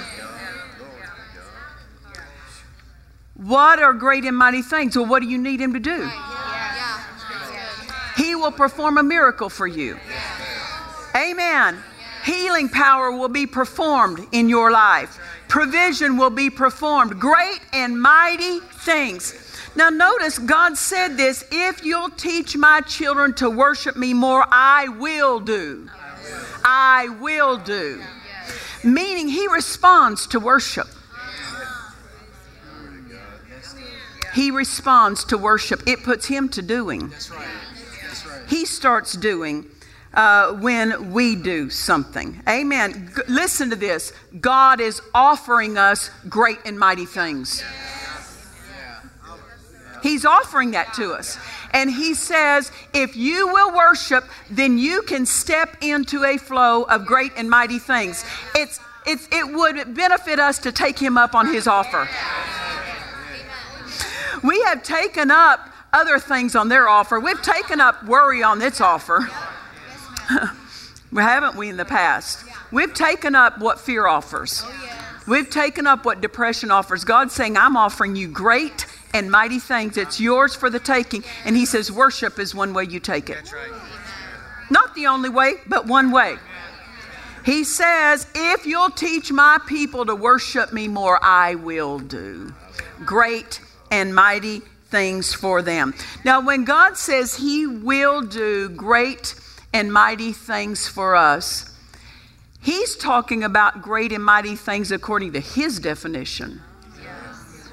What 3.34 3.78
are 3.78 3.94
great 3.94 4.24
and 4.24 4.36
mighty 4.36 4.60
things? 4.60 4.96
Well, 4.96 5.06
what 5.06 5.22
do 5.22 5.28
you 5.28 5.38
need 5.38 5.60
him 5.60 5.72
to 5.72 5.80
do? 5.80 6.10
He 8.16 8.34
will 8.34 8.52
perform 8.52 8.98
a 8.98 9.02
miracle 9.02 9.48
for 9.48 9.66
you. 9.66 9.98
Amen. 11.16 11.78
Healing 12.24 12.68
power 12.68 13.10
will 13.12 13.28
be 13.28 13.46
performed 13.46 14.26
in 14.32 14.48
your 14.48 14.70
life. 14.70 15.18
Provision 15.50 16.16
will 16.16 16.30
be 16.30 16.48
performed. 16.48 17.18
Great 17.18 17.60
and 17.72 18.00
mighty 18.00 18.60
things. 18.60 19.34
Now, 19.74 19.90
notice 19.90 20.38
God 20.38 20.78
said 20.78 21.16
this 21.16 21.44
if 21.50 21.84
you'll 21.84 22.10
teach 22.10 22.56
my 22.56 22.80
children 22.82 23.34
to 23.34 23.50
worship 23.50 23.96
me 23.96 24.14
more, 24.14 24.46
I 24.48 24.86
will 24.88 25.40
do. 25.40 25.90
I 26.64 27.08
will 27.20 27.56
do. 27.56 28.00
Meaning, 28.84 29.28
He 29.28 29.48
responds 29.48 30.28
to 30.28 30.38
worship. 30.38 30.86
He 34.32 34.52
responds 34.52 35.24
to 35.24 35.36
worship. 35.36 35.82
It 35.88 36.04
puts 36.04 36.26
Him 36.26 36.48
to 36.50 36.62
doing. 36.62 37.12
He 38.48 38.64
starts 38.64 39.14
doing 39.14 39.66
uh, 40.14 40.52
when 40.54 41.12
we 41.12 41.36
do 41.36 41.70
something. 41.70 42.42
Amen. 42.48 43.12
G- 43.14 43.22
listen 43.28 43.70
to 43.70 43.76
this 43.76 44.12
God 44.40 44.80
is 44.80 45.00
offering 45.14 45.78
us 45.78 46.10
great 46.28 46.58
and 46.64 46.78
mighty 46.78 47.06
things. 47.06 47.62
He's 50.02 50.24
offering 50.24 50.70
that 50.70 50.94
to 50.94 51.12
us. 51.12 51.36
And 51.72 51.90
He 51.90 52.14
says, 52.14 52.72
if 52.94 53.16
you 53.16 53.48
will 53.48 53.76
worship, 53.76 54.24
then 54.50 54.78
you 54.78 55.02
can 55.02 55.26
step 55.26 55.76
into 55.82 56.24
a 56.24 56.38
flow 56.38 56.84
of 56.84 57.06
great 57.06 57.32
and 57.36 57.50
mighty 57.50 57.78
things. 57.78 58.24
It's, 58.54 58.80
it's, 59.06 59.28
it 59.30 59.52
would 59.52 59.94
benefit 59.94 60.38
us 60.38 60.58
to 60.60 60.72
take 60.72 60.98
Him 60.98 61.18
up 61.18 61.34
on 61.34 61.52
His 61.52 61.66
offer. 61.66 62.08
We 64.42 64.62
have 64.62 64.82
taken 64.82 65.30
up 65.30 65.68
other 65.92 66.18
things 66.18 66.56
on 66.56 66.68
their 66.68 66.88
offer. 66.88 67.20
We've 67.20 67.42
taken 67.42 67.80
up 67.80 68.02
worry 68.04 68.42
on 68.42 68.62
its 68.62 68.80
offer. 68.80 69.28
haven't 71.14 71.56
we 71.56 71.68
in 71.68 71.76
the 71.76 71.84
past? 71.84 72.44
We've 72.70 72.94
taken 72.94 73.34
up 73.34 73.58
what 73.58 73.80
fear 73.80 74.06
offers. 74.06 74.62
Oh, 74.64 75.00
We've 75.26 75.48
taken 75.48 75.86
up 75.86 76.04
what 76.04 76.20
depression 76.20 76.70
offers. 76.70 77.04
God's 77.04 77.34
saying, 77.34 77.56
I'm 77.56 77.76
offering 77.76 78.16
you 78.16 78.28
great 78.28 78.86
and 79.12 79.30
mighty 79.30 79.58
things. 79.58 79.96
It's 79.96 80.20
yours 80.20 80.54
for 80.54 80.70
the 80.70 80.80
taking. 80.80 81.24
And 81.44 81.56
He 81.56 81.66
says, 81.66 81.92
worship 81.92 82.38
is 82.38 82.54
one 82.54 82.74
way 82.74 82.84
you 82.84 83.00
take 83.00 83.30
it. 83.30 83.52
Not 84.70 84.94
the 84.94 85.06
only 85.06 85.28
way, 85.28 85.54
but 85.66 85.86
one 85.86 86.10
way. 86.10 86.36
He 87.44 87.64
says, 87.64 88.26
if 88.34 88.66
you'll 88.66 88.90
teach 88.90 89.32
my 89.32 89.58
people 89.66 90.04
to 90.06 90.14
worship 90.14 90.72
me 90.72 90.88
more, 90.88 91.18
I 91.22 91.54
will 91.54 91.98
do 91.98 92.54
great 93.04 93.60
and 93.90 94.14
mighty 94.14 94.60
things 94.90 95.32
for 95.32 95.62
them. 95.62 95.94
Now, 96.24 96.40
when 96.40 96.64
God 96.64 96.96
says 96.96 97.36
He 97.36 97.66
will 97.66 98.22
do 98.22 98.68
great 98.68 99.34
and 99.72 99.92
mighty 99.92 100.32
things 100.32 100.88
for 100.88 101.16
us, 101.16 101.66
He's 102.62 102.94
talking 102.94 103.42
about 103.42 103.80
great 103.80 104.12
and 104.12 104.22
mighty 104.22 104.54
things 104.54 104.92
according 104.92 105.32
to 105.32 105.40
His 105.40 105.78
definition 105.78 106.60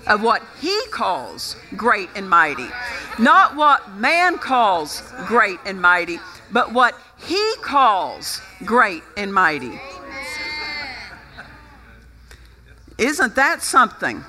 of 0.08 0.24
what 0.24 0.42
He 0.62 0.80
calls 0.92 1.58
great 1.75 2.10
and 2.16 2.30
mighty. 2.30 2.68
Not 3.20 3.56
what 3.56 3.92
man 3.96 4.38
calls 4.38 5.01
great 5.27 5.60
and 5.66 5.82
mighty, 5.82 6.20
but 6.51 6.72
what 6.72 6.96
He 7.18 7.54
calls 7.62 8.42
great 8.63 9.04
and 9.18 9.34
mighty. 9.34 9.80
Isn't 12.98 13.36
that 13.36 13.62
something? 13.62 14.24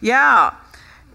Yeah. 0.00 0.54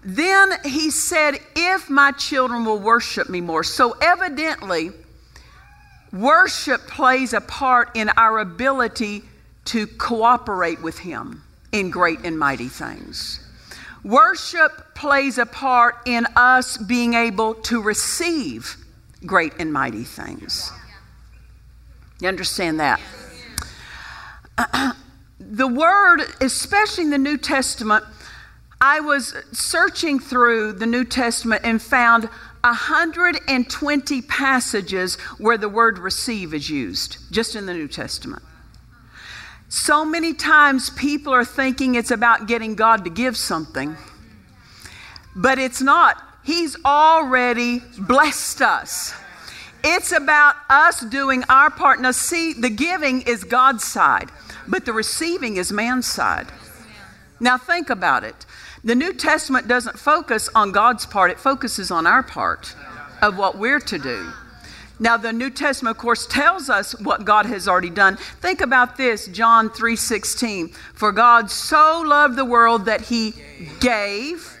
Then 0.04 0.52
he 0.64 0.90
said, 0.90 1.38
If 1.56 1.88
my 1.88 2.12
children 2.12 2.64
will 2.64 2.78
worship 2.78 3.28
me 3.28 3.40
more. 3.40 3.64
So 3.64 3.96
evidently, 4.00 4.90
worship 6.14 6.86
plays 6.86 7.32
a 7.32 7.40
part 7.40 7.90
in 7.94 8.08
our 8.16 8.38
ability 8.38 9.22
to 9.66 9.86
cooperate 9.86 10.80
with 10.80 10.98
him 10.98 11.42
in 11.72 11.90
great 11.90 12.20
and 12.24 12.38
mighty 12.38 12.68
things. 12.68 13.40
Worship 14.04 14.94
plays 14.94 15.38
a 15.38 15.46
part 15.46 15.96
in 16.06 16.26
us 16.36 16.76
being 16.76 17.14
able 17.14 17.54
to 17.54 17.82
receive 17.82 18.76
great 19.26 19.54
and 19.58 19.72
mighty 19.72 20.04
things. 20.04 20.70
You 22.20 22.28
understand 22.28 22.78
that? 22.80 23.00
the 25.40 25.66
word, 25.66 26.20
especially 26.40 27.04
in 27.04 27.10
the 27.10 27.18
New 27.18 27.38
Testament, 27.38 28.04
I 28.80 29.00
was 29.00 29.34
searching 29.52 30.18
through 30.18 30.74
the 30.74 30.86
New 30.86 31.04
Testament 31.04 31.62
and 31.64 31.80
found 31.80 32.28
120 32.64 34.22
passages 34.22 35.16
where 35.38 35.58
the 35.58 35.68
word 35.68 35.98
receive 35.98 36.54
is 36.54 36.70
used, 36.70 37.18
just 37.30 37.54
in 37.54 37.66
the 37.66 37.74
New 37.74 37.88
Testament. 37.88 38.42
So 39.68 40.04
many 40.04 40.32
times 40.32 40.88
people 40.90 41.34
are 41.34 41.44
thinking 41.44 41.94
it's 41.94 42.10
about 42.10 42.48
getting 42.48 42.74
God 42.74 43.04
to 43.04 43.10
give 43.10 43.36
something, 43.36 43.96
but 45.36 45.58
it's 45.58 45.82
not. 45.82 46.22
He's 46.42 46.76
already 46.84 47.82
blessed 47.98 48.62
us. 48.62 49.12
It's 49.82 50.12
about 50.12 50.56
us 50.70 51.00
doing 51.00 51.44
our 51.50 51.70
part. 51.70 52.00
Now, 52.00 52.12
see, 52.12 52.54
the 52.54 52.70
giving 52.70 53.22
is 53.22 53.44
God's 53.44 53.84
side, 53.84 54.30
but 54.66 54.86
the 54.86 54.94
receiving 54.94 55.58
is 55.58 55.70
man's 55.70 56.06
side. 56.06 56.46
Now, 57.40 57.58
think 57.58 57.90
about 57.90 58.24
it. 58.24 58.46
The 58.84 58.94
New 58.94 59.14
Testament 59.14 59.66
doesn't 59.66 59.98
focus 59.98 60.50
on 60.54 60.70
God's 60.70 61.06
part, 61.06 61.30
it 61.30 61.40
focuses 61.40 61.90
on 61.90 62.06
our 62.06 62.22
part 62.22 62.76
of 63.22 63.38
what 63.38 63.56
we're 63.56 63.80
to 63.80 63.98
do. 63.98 64.30
Now 65.00 65.16
the 65.16 65.32
New 65.32 65.48
Testament 65.48 65.96
of 65.96 66.00
course 66.00 66.26
tells 66.26 66.68
us 66.68 66.98
what 67.00 67.24
God 67.24 67.46
has 67.46 67.66
already 67.66 67.90
done. 67.90 68.16
Think 68.40 68.60
about 68.60 68.96
this, 68.96 69.26
John 69.26 69.70
3:16. 69.70 70.68
For 70.92 71.12
God 71.12 71.50
so 71.50 72.02
loved 72.06 72.36
the 72.36 72.44
world 72.44 72.84
that 72.84 73.00
he 73.02 73.34
gave 73.80 74.54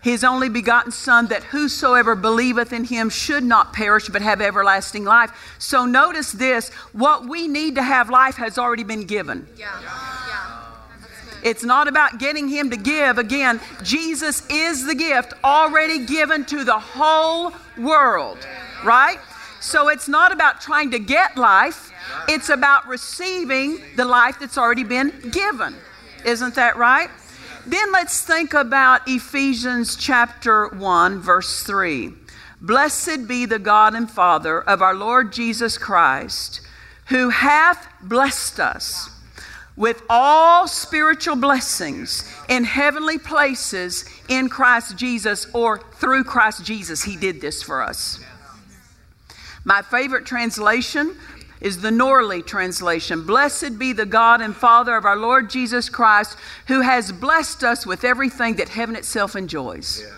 his 0.00 0.22
only 0.22 0.48
begotten 0.48 0.92
son 0.92 1.26
that 1.26 1.42
whosoever 1.44 2.14
believeth 2.14 2.72
in 2.72 2.84
him 2.84 3.10
should 3.10 3.42
not 3.42 3.72
perish 3.72 4.08
but 4.08 4.22
have 4.22 4.40
everlasting 4.40 5.04
life. 5.04 5.32
So 5.58 5.84
notice 5.84 6.30
this, 6.30 6.70
what 6.92 7.26
we 7.26 7.48
need 7.48 7.74
to 7.74 7.82
have 7.82 8.08
life 8.08 8.36
has 8.36 8.58
already 8.58 8.84
been 8.84 9.04
given. 9.04 9.48
Yeah. 9.56 10.27
It's 11.42 11.64
not 11.64 11.88
about 11.88 12.18
getting 12.18 12.48
him 12.48 12.70
to 12.70 12.76
give. 12.76 13.18
Again, 13.18 13.60
Jesus 13.82 14.46
is 14.48 14.86
the 14.86 14.94
gift 14.94 15.34
already 15.44 16.06
given 16.06 16.44
to 16.46 16.64
the 16.64 16.78
whole 16.78 17.52
world, 17.76 18.38
right? 18.84 19.18
So 19.60 19.88
it's 19.88 20.08
not 20.08 20.32
about 20.32 20.60
trying 20.60 20.90
to 20.92 20.98
get 20.98 21.36
life, 21.36 21.92
it's 22.28 22.48
about 22.48 22.86
receiving 22.86 23.80
the 23.96 24.04
life 24.04 24.38
that's 24.38 24.58
already 24.58 24.84
been 24.84 25.12
given. 25.30 25.74
Isn't 26.24 26.54
that 26.54 26.76
right? 26.76 27.10
Then 27.66 27.92
let's 27.92 28.22
think 28.22 28.54
about 28.54 29.02
Ephesians 29.06 29.96
chapter 29.96 30.68
1, 30.68 31.20
verse 31.20 31.62
3. 31.64 32.12
Blessed 32.60 33.28
be 33.28 33.46
the 33.46 33.58
God 33.58 33.94
and 33.94 34.10
Father 34.10 34.60
of 34.60 34.80
our 34.80 34.94
Lord 34.94 35.32
Jesus 35.32 35.76
Christ, 35.76 36.60
who 37.06 37.28
hath 37.28 37.88
blessed 38.00 38.58
us 38.58 39.10
with 39.78 40.02
all 40.10 40.66
spiritual 40.66 41.36
blessings 41.36 42.30
in 42.48 42.64
heavenly 42.64 43.16
places 43.16 44.04
in 44.28 44.48
Christ 44.48 44.96
Jesus 44.96 45.46
or 45.54 45.78
through 45.94 46.24
Christ 46.24 46.64
Jesus. 46.64 47.04
He 47.04 47.16
did 47.16 47.40
this 47.40 47.62
for 47.62 47.80
us. 47.80 48.18
My 49.64 49.82
favorite 49.82 50.26
translation 50.26 51.16
is 51.60 51.80
the 51.80 51.90
Norlie 51.90 52.42
translation. 52.42 53.24
Blessed 53.24 53.78
be 53.78 53.92
the 53.92 54.06
God 54.06 54.40
and 54.40 54.54
Father 54.54 54.96
of 54.96 55.04
our 55.04 55.16
Lord 55.16 55.48
Jesus 55.48 55.88
Christ, 55.88 56.36
who 56.66 56.80
has 56.80 57.12
blessed 57.12 57.62
us 57.62 57.86
with 57.86 58.04
everything 58.04 58.56
that 58.56 58.68
heaven 58.68 58.96
itself 58.96 59.36
enjoys. 59.36 60.02
Yeah. 60.02 60.17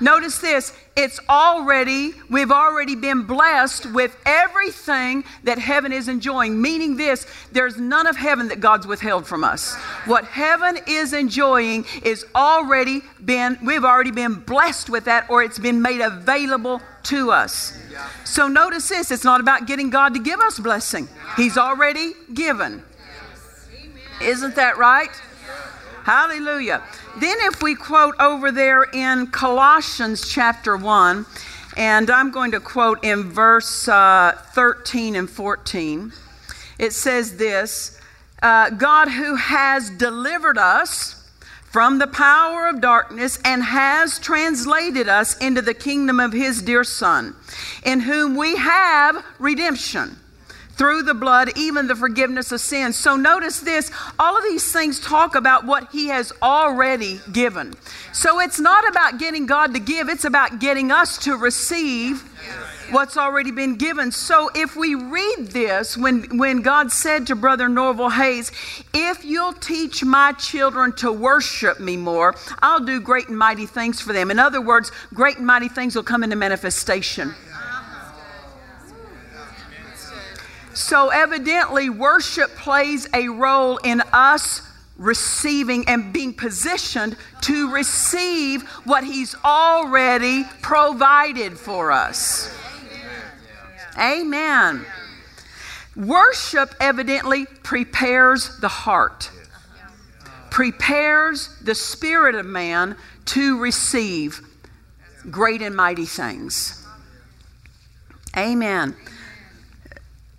Notice 0.00 0.38
this 0.38 0.72
it's 0.96 1.18
already, 1.28 2.12
we've 2.30 2.52
already 2.52 2.94
been 2.94 3.24
blessed 3.24 3.92
with 3.92 4.16
everything 4.24 5.24
that 5.42 5.58
heaven 5.58 5.92
is 5.92 6.06
enjoying. 6.06 6.60
Meaning 6.60 6.96
this, 6.96 7.26
there's 7.50 7.78
none 7.78 8.06
of 8.06 8.16
heaven 8.16 8.48
that 8.48 8.60
God's 8.60 8.86
withheld 8.86 9.26
from 9.26 9.42
us. 9.42 9.74
What 10.06 10.24
heaven 10.24 10.78
is 10.86 11.12
enjoying 11.12 11.84
is 12.04 12.24
already 12.34 13.02
been, 13.24 13.58
we've 13.64 13.84
already 13.84 14.12
been 14.12 14.34
blessed 14.34 14.88
with 14.88 15.06
that, 15.06 15.28
or 15.28 15.42
it's 15.42 15.58
been 15.58 15.82
made 15.82 16.00
available 16.00 16.80
to 17.04 17.32
us. 17.32 17.76
So 18.24 18.46
notice 18.46 18.88
this, 18.88 19.10
it's 19.10 19.24
not 19.24 19.40
about 19.40 19.66
getting 19.66 19.90
God 19.90 20.14
to 20.14 20.20
give 20.20 20.40
us 20.40 20.60
blessing. 20.60 21.08
He's 21.36 21.58
already 21.58 22.12
given. 22.32 22.84
Isn't 24.22 24.54
that 24.54 24.78
right? 24.78 25.10
Hallelujah. 26.04 26.82
Then, 27.16 27.38
if 27.40 27.62
we 27.62 27.74
quote 27.74 28.14
over 28.20 28.52
there 28.52 28.82
in 28.82 29.28
Colossians 29.28 30.28
chapter 30.28 30.76
1, 30.76 31.24
and 31.78 32.10
I'm 32.10 32.30
going 32.30 32.50
to 32.50 32.60
quote 32.60 33.02
in 33.02 33.30
verse 33.30 33.88
uh, 33.88 34.32
13 34.52 35.16
and 35.16 35.30
14, 35.30 36.12
it 36.78 36.92
says 36.92 37.38
this 37.38 37.98
uh, 38.42 38.68
God 38.68 39.08
who 39.08 39.36
has 39.36 39.88
delivered 39.88 40.58
us 40.58 41.26
from 41.72 41.98
the 41.98 42.06
power 42.06 42.68
of 42.68 42.82
darkness 42.82 43.38
and 43.42 43.62
has 43.64 44.18
translated 44.18 45.08
us 45.08 45.38
into 45.38 45.62
the 45.62 45.72
kingdom 45.72 46.20
of 46.20 46.34
his 46.34 46.60
dear 46.60 46.84
Son, 46.84 47.34
in 47.82 48.00
whom 48.00 48.36
we 48.36 48.56
have 48.56 49.24
redemption 49.38 50.18
through 50.76 51.02
the 51.02 51.14
blood, 51.14 51.50
even 51.56 51.86
the 51.86 51.94
forgiveness 51.94 52.52
of 52.52 52.60
sins. 52.60 52.96
So 52.96 53.16
notice 53.16 53.60
this 53.60 53.90
all 54.18 54.36
of 54.36 54.42
these 54.44 54.72
things 54.72 55.00
talk 55.00 55.34
about 55.34 55.64
what 55.64 55.90
he 55.92 56.08
has 56.08 56.32
already 56.42 57.20
given. 57.32 57.74
So 58.12 58.40
it's 58.40 58.60
not 58.60 58.88
about 58.88 59.18
getting 59.18 59.46
God 59.46 59.74
to 59.74 59.80
give, 59.80 60.08
it's 60.08 60.24
about 60.24 60.58
getting 60.58 60.90
us 60.90 61.18
to 61.18 61.36
receive 61.36 62.22
what's 62.90 63.16
already 63.16 63.50
been 63.50 63.76
given. 63.76 64.12
So 64.12 64.50
if 64.54 64.76
we 64.76 64.94
read 64.94 65.48
this, 65.48 65.96
when, 65.96 66.38
when 66.38 66.62
God 66.62 66.92
said 66.92 67.26
to 67.28 67.36
Brother 67.36 67.68
Norval 67.68 68.10
Hayes, 68.10 68.52
if 68.92 69.24
you'll 69.24 69.52
teach 69.54 70.04
my 70.04 70.32
children 70.32 70.92
to 70.96 71.10
worship 71.12 71.80
me 71.80 71.96
more, 71.96 72.34
I'll 72.60 72.84
do 72.84 73.00
great 73.00 73.28
and 73.28 73.38
mighty 73.38 73.66
things 73.66 74.00
for 74.00 74.12
them. 74.12 74.30
In 74.30 74.38
other 74.38 74.60
words, 74.60 74.92
great 75.12 75.38
and 75.38 75.46
mighty 75.46 75.68
things 75.68 75.96
will 75.96 76.02
come 76.02 76.22
into 76.22 76.36
manifestation. 76.36 77.34
So, 80.74 81.10
evidently, 81.10 81.88
worship 81.88 82.50
plays 82.56 83.08
a 83.14 83.28
role 83.28 83.76
in 83.78 84.02
us 84.12 84.60
receiving 84.96 85.88
and 85.88 86.12
being 86.12 86.34
positioned 86.34 87.16
to 87.42 87.72
receive 87.72 88.62
what 88.84 89.04
He's 89.04 89.36
already 89.44 90.44
provided 90.62 91.58
for 91.58 91.92
us. 91.92 92.52
Amen. 93.98 94.84
Worship 95.94 96.74
evidently 96.80 97.46
prepares 97.62 98.58
the 98.58 98.68
heart, 98.68 99.30
prepares 100.50 101.56
the 101.62 101.74
spirit 101.76 102.34
of 102.34 102.46
man 102.46 102.96
to 103.26 103.60
receive 103.60 104.40
great 105.30 105.62
and 105.62 105.76
mighty 105.76 106.04
things. 106.04 106.84
Amen. 108.36 108.96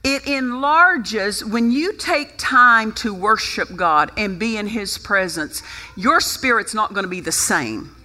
It 0.05 0.27
enlarges 0.27 1.43
when 1.43 1.71
you 1.71 1.93
take 1.93 2.35
time 2.38 2.91
to 2.93 3.12
worship 3.12 3.75
God 3.75 4.12
and 4.15 4.38
be 4.38 4.55
in 4.55 4.67
His 4.67 5.00
presence, 5.00 5.63
your 5.95 6.21
spirit's 6.21 6.75
not 6.75 6.93
going 6.93 7.05
to 7.05 7.09
be 7.09 7.21
the 7.21 7.31
same. 7.31 7.95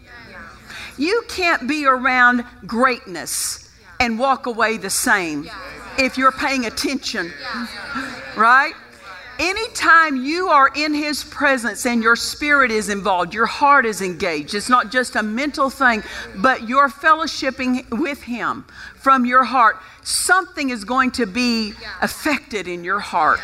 You 0.96 1.22
can't 1.28 1.68
be 1.68 1.84
around 1.84 2.46
greatness 2.66 3.70
and 4.00 4.18
walk 4.18 4.46
away 4.46 4.78
the 4.78 4.88
same 4.88 5.50
if 5.98 6.16
you're 6.16 6.32
paying 6.32 6.64
attention. 6.64 7.34
Right? 8.34 8.72
Anytime 9.40 10.22
you 10.22 10.48
are 10.48 10.70
in 10.76 10.92
His 10.92 11.24
presence 11.24 11.86
and 11.86 12.02
your 12.02 12.14
spirit 12.14 12.70
is 12.70 12.90
involved, 12.90 13.32
your 13.32 13.46
heart 13.46 13.86
is 13.86 14.02
engaged, 14.02 14.54
it's 14.54 14.68
not 14.68 14.92
just 14.92 15.16
a 15.16 15.22
mental 15.22 15.70
thing, 15.70 16.02
but 16.36 16.68
you're 16.68 16.90
fellowshipping 16.90 17.88
with 17.88 18.22
Him 18.22 18.66
from 18.96 19.24
your 19.24 19.44
heart, 19.44 19.78
something 20.02 20.68
is 20.68 20.84
going 20.84 21.12
to 21.12 21.24
be 21.24 21.72
affected 22.02 22.68
in 22.68 22.84
your 22.84 23.00
heart. 23.00 23.40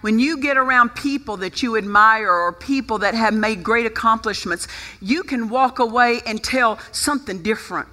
When 0.00 0.18
you 0.18 0.38
get 0.38 0.56
around 0.56 0.94
people 0.94 1.36
that 1.36 1.62
you 1.62 1.76
admire 1.76 2.32
or 2.32 2.54
people 2.54 2.98
that 3.00 3.12
have 3.12 3.34
made 3.34 3.62
great 3.62 3.84
accomplishments, 3.84 4.66
you 5.02 5.24
can 5.24 5.50
walk 5.50 5.78
away 5.78 6.22
and 6.24 6.42
tell 6.42 6.78
something 6.90 7.42
different 7.42 7.86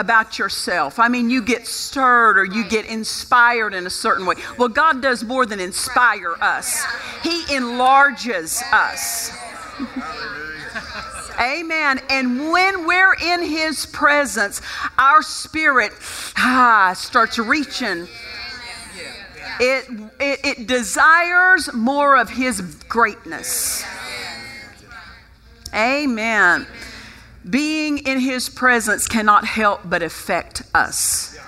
about 0.00 0.38
yourself. 0.38 0.98
I 0.98 1.08
mean, 1.08 1.28
you 1.28 1.42
get 1.42 1.66
stirred 1.66 2.38
or 2.38 2.44
you 2.44 2.64
get 2.64 2.86
inspired 2.86 3.74
in 3.74 3.86
a 3.86 3.90
certain 3.90 4.24
way. 4.24 4.36
Well, 4.58 4.68
God 4.68 5.02
does 5.02 5.22
more 5.22 5.44
than 5.44 5.60
inspire 5.60 6.34
us, 6.40 6.84
He 7.22 7.54
enlarges 7.54 8.62
us. 8.72 9.30
Amen. 11.40 12.00
And 12.10 12.50
when 12.50 12.86
we're 12.86 13.14
in 13.14 13.42
His 13.42 13.86
presence, 13.86 14.60
our 14.98 15.22
spirit 15.22 15.92
ah, 16.36 16.94
starts 16.96 17.38
reaching. 17.38 18.08
It, 19.62 19.84
it, 20.18 20.40
it 20.44 20.66
desires 20.66 21.72
more 21.72 22.16
of 22.16 22.30
His 22.30 22.60
greatness. 22.88 23.84
Amen. 25.74 26.66
Being 27.48 27.98
in 27.98 28.20
His 28.20 28.48
presence 28.48 29.06
cannot 29.06 29.46
help 29.46 29.80
but 29.84 30.02
affect 30.02 30.62
us. 30.74 31.38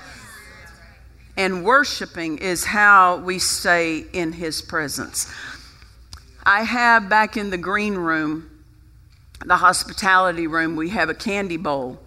And 1.37 1.65
worshiping 1.65 2.39
is 2.39 2.65
how 2.65 3.17
we 3.17 3.39
stay 3.39 4.07
in 4.13 4.33
His 4.33 4.63
presence. 4.63 5.31
I 6.45 6.63
have 6.63 7.09
back 7.09 7.37
in 7.37 7.51
the 7.51 7.59
green 7.59 7.95
room, 7.95 8.51
the 9.45 9.57
hospitality 9.57 10.47
room, 10.47 10.77
we 10.77 10.89
have 10.91 11.09
a 11.09 11.15
candy 11.15 11.57
bowl. 11.57 11.99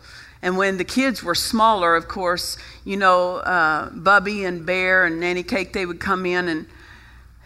And 0.41 0.57
when 0.57 0.77
the 0.77 0.83
kids 0.83 1.23
were 1.23 1.35
smaller, 1.35 1.95
of 1.95 2.07
course, 2.07 2.57
you 2.83 2.97
know, 2.97 3.37
uh, 3.37 3.89
Bubby 3.91 4.45
and 4.45 4.65
Bear 4.65 5.05
and 5.05 5.19
Nanny 5.19 5.43
Cake, 5.43 5.73
they 5.73 5.85
would 5.85 5.99
come 5.99 6.25
in 6.25 6.47
and 6.47 6.65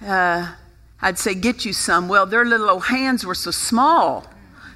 uh, 0.06 0.54
I'd 1.02 1.17
say, 1.17 1.34
Get 1.34 1.65
you 1.65 1.73
some. 1.73 2.08
Well, 2.08 2.25
their 2.25 2.45
little 2.45 2.69
old 2.69 2.86
hands 2.86 3.25
were 3.25 3.36
so 3.36 3.52
small 3.52 4.25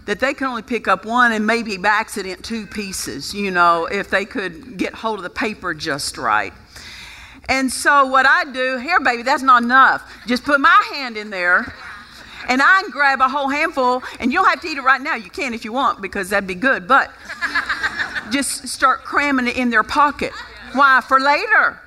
that 0.05 0.19
they 0.19 0.33
could 0.33 0.47
only 0.47 0.61
pick 0.61 0.87
up 0.87 1.05
one 1.05 1.31
and 1.31 1.45
maybe 1.45 1.77
by 1.77 1.89
accident 1.89 2.43
two 2.43 2.67
pieces, 2.67 3.33
you 3.33 3.51
know, 3.51 3.85
if 3.85 4.09
they 4.09 4.25
could 4.25 4.77
get 4.77 4.93
hold 4.93 5.19
of 5.19 5.23
the 5.23 5.29
paper 5.29 5.73
just 5.73 6.17
right. 6.17 6.53
And 7.49 7.71
so 7.71 8.05
what 8.05 8.25
I 8.25 8.45
do, 8.51 8.77
here, 8.77 8.99
baby, 8.99 9.23
that's 9.23 9.43
not 9.43 9.63
enough. 9.63 10.09
Just 10.27 10.43
put 10.43 10.59
my 10.59 10.91
hand 10.93 11.17
in 11.17 11.29
there 11.29 11.73
and 12.47 12.61
I 12.61 12.81
can 12.81 12.91
grab 12.91 13.21
a 13.21 13.29
whole 13.29 13.47
handful, 13.47 14.03
and 14.19 14.31
you 14.31 14.39
don't 14.39 14.49
have 14.49 14.59
to 14.61 14.67
eat 14.67 14.77
it 14.77 14.81
right 14.81 15.01
now. 15.01 15.15
You 15.15 15.29
can 15.29 15.53
if 15.53 15.63
you 15.63 15.71
want, 15.71 16.01
because 16.01 16.29
that'd 16.29 16.45
be 16.45 16.55
good. 16.55 16.87
But 16.87 17.09
just 18.31 18.67
start 18.67 19.03
cramming 19.05 19.47
it 19.47 19.55
in 19.55 19.69
their 19.69 19.83
pocket. 19.83 20.33
Why? 20.73 21.01
For 21.01 21.19
later. 21.19 21.79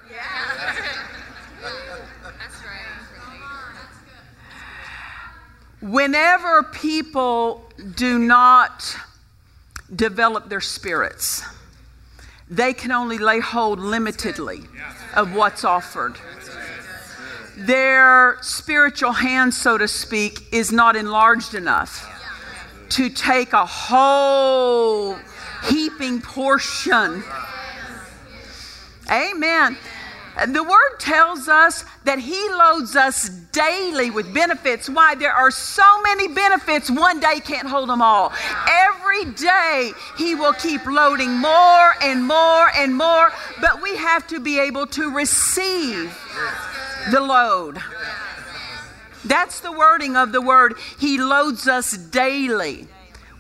Whenever 5.81 6.62
people 6.62 7.65
do 7.95 8.19
not 8.19 8.97
develop 9.95 10.49
their 10.49 10.61
spirits, 10.61 11.45
they 12.49 12.73
can 12.73 12.93
only 12.93 13.19
lay 13.19 13.41
hold 13.41 13.79
limitedly 13.79 14.67
of 15.15 15.35
what's 15.35 15.65
offered 15.65 16.17
their 17.57 18.37
spiritual 18.43 19.12
hand, 19.12 19.55
so 19.55 19.79
to 19.79 19.89
speak, 19.89 20.53
is 20.53 20.71
not 20.71 20.95
enlarged 20.95 21.55
enough 21.55 22.12
to 22.91 23.09
take 23.09 23.53
a 23.53 23.65
whole 23.65 25.17
heaping 25.65 26.21
portion. 26.21 27.25
Amen. 29.11 29.79
The 30.44 30.62
word 30.62 30.99
tells 30.99 31.49
us 31.49 31.85
that 32.05 32.18
he 32.18 32.38
loads 32.51 32.94
us 32.94 33.29
daily 33.53 34.11
with 34.11 34.35
benefits. 34.35 34.88
Why? 34.88 35.14
There 35.14 35.33
are 35.33 35.51
so 35.51 36.03
many 36.03 36.29
benefits, 36.29 36.90
one 36.90 37.20
day 37.20 37.40
can't 37.40 37.66
hold 37.66 37.88
them 37.88 38.03
all. 38.03 38.33
Every 38.68 39.25
day 39.33 39.92
he 40.18 40.35
will 40.35 40.53
keep 40.53 40.85
loading 40.85 41.31
more 41.31 41.94
and 42.03 42.22
more 42.25 42.68
and 42.77 42.94
more, 42.94 43.33
but 43.62 43.81
we 43.81 43.96
have 43.96 44.27
to 44.29 44.40
be 44.40 44.59
able 44.59 44.87
to 44.88 45.11
receive 45.11 46.16
the 47.11 47.20
load. 47.20 47.79
That's 49.25 49.61
the 49.61 49.72
wording 49.72 50.16
of 50.16 50.33
the 50.33 50.42
word. 50.42 50.75
He 50.99 51.18
loads 51.18 51.66
us 51.66 51.96
daily 51.96 52.87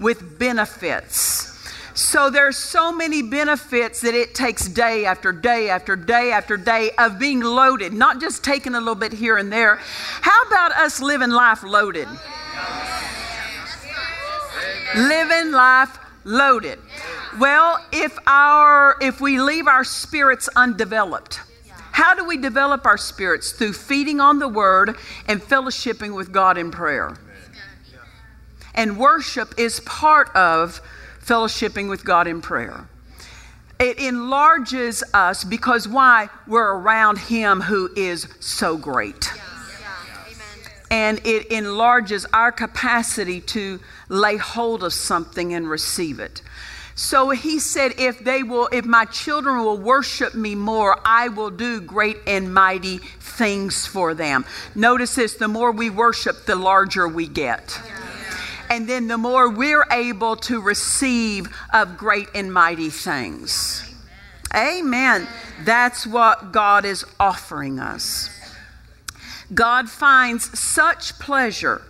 with 0.00 0.38
benefits. 0.38 1.55
So 1.96 2.28
there's 2.28 2.58
so 2.58 2.92
many 2.92 3.22
benefits 3.22 4.02
that 4.02 4.14
it 4.14 4.34
takes 4.34 4.68
day 4.68 5.06
after 5.06 5.32
day 5.32 5.70
after 5.70 5.96
day 5.96 6.30
after 6.30 6.58
day 6.58 6.90
of 6.98 7.18
being 7.18 7.40
loaded, 7.40 7.94
not 7.94 8.20
just 8.20 8.44
taking 8.44 8.74
a 8.74 8.78
little 8.78 8.94
bit 8.94 9.14
here 9.14 9.38
and 9.38 9.50
there. 9.50 9.76
How 10.20 10.42
about 10.42 10.72
us 10.72 11.00
living 11.00 11.30
life 11.30 11.62
loaded? 11.62 12.06
Living 14.94 15.52
life 15.52 15.98
loaded. 16.24 16.78
Well, 17.38 17.82
if 17.90 18.18
our 18.26 18.98
if 19.00 19.22
we 19.22 19.40
leave 19.40 19.66
our 19.66 19.82
spirits 19.82 20.50
undeveloped, 20.54 21.40
how 21.92 22.14
do 22.14 22.26
we 22.26 22.36
develop 22.36 22.84
our 22.84 22.98
spirits? 22.98 23.52
Through 23.52 23.72
feeding 23.72 24.20
on 24.20 24.38
the 24.38 24.48
word 24.48 24.96
and 25.26 25.40
fellowshipping 25.40 26.14
with 26.14 26.30
God 26.30 26.58
in 26.58 26.70
prayer. 26.70 27.16
And 28.74 28.98
worship 28.98 29.54
is 29.56 29.80
part 29.80 30.28
of 30.36 30.82
fellowshipping 31.26 31.88
with 31.88 32.04
God 32.04 32.26
in 32.26 32.40
prayer. 32.40 32.88
It 33.78 33.98
enlarges 33.98 35.02
us 35.12 35.44
because 35.44 35.86
why? 35.86 36.30
We're 36.46 36.74
around 36.76 37.18
Him 37.18 37.60
who 37.60 37.90
is 37.94 38.28
so 38.40 38.78
great. 38.78 39.30
And 40.90 41.20
it 41.26 41.48
enlarges 41.48 42.26
our 42.32 42.52
capacity 42.52 43.40
to 43.40 43.80
lay 44.08 44.36
hold 44.36 44.84
of 44.84 44.92
something 44.92 45.52
and 45.52 45.68
receive 45.68 46.20
it. 46.20 46.42
So 46.94 47.28
he 47.28 47.58
said, 47.58 47.92
if 47.98 48.20
they 48.20 48.42
will, 48.42 48.70
if 48.72 48.86
my 48.86 49.04
children 49.04 49.58
will 49.58 49.76
worship 49.76 50.34
me 50.34 50.54
more, 50.54 50.98
I 51.04 51.28
will 51.28 51.50
do 51.50 51.80
great 51.80 52.16
and 52.26 52.54
mighty 52.54 52.98
things 52.98 53.84
for 53.86 54.14
them. 54.14 54.46
Notice 54.74 55.16
this 55.16 55.34
the 55.34 55.48
more 55.48 55.72
we 55.72 55.90
worship, 55.90 56.46
the 56.46 56.56
larger 56.56 57.06
we 57.06 57.26
get. 57.26 57.78
And 58.70 58.88
then 58.88 59.08
the 59.08 59.18
more 59.18 59.48
we're 59.50 59.86
able 59.90 60.36
to 60.36 60.60
receive 60.60 61.48
of 61.72 61.96
great 61.96 62.28
and 62.34 62.52
mighty 62.52 62.90
things. 62.90 63.94
Amen. 64.54 65.26
That's 65.64 66.06
what 66.06 66.52
God 66.52 66.84
is 66.84 67.04
offering 67.18 67.78
us. 67.78 68.30
God 69.54 69.88
finds 69.88 70.58
such 70.58 71.18
pleasure 71.18 71.82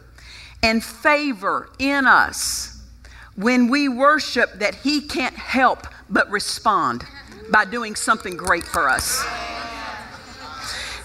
and 0.62 0.82
favor 0.82 1.70
in 1.78 2.06
us 2.06 2.82
when 3.36 3.68
we 3.68 3.88
worship 3.88 4.58
that 4.58 4.74
He 4.74 5.00
can't 5.00 5.36
help 5.36 5.86
but 6.08 6.30
respond 6.30 7.04
by 7.50 7.64
doing 7.64 7.94
something 7.94 8.36
great 8.36 8.64
for 8.64 8.88
us. 8.88 9.24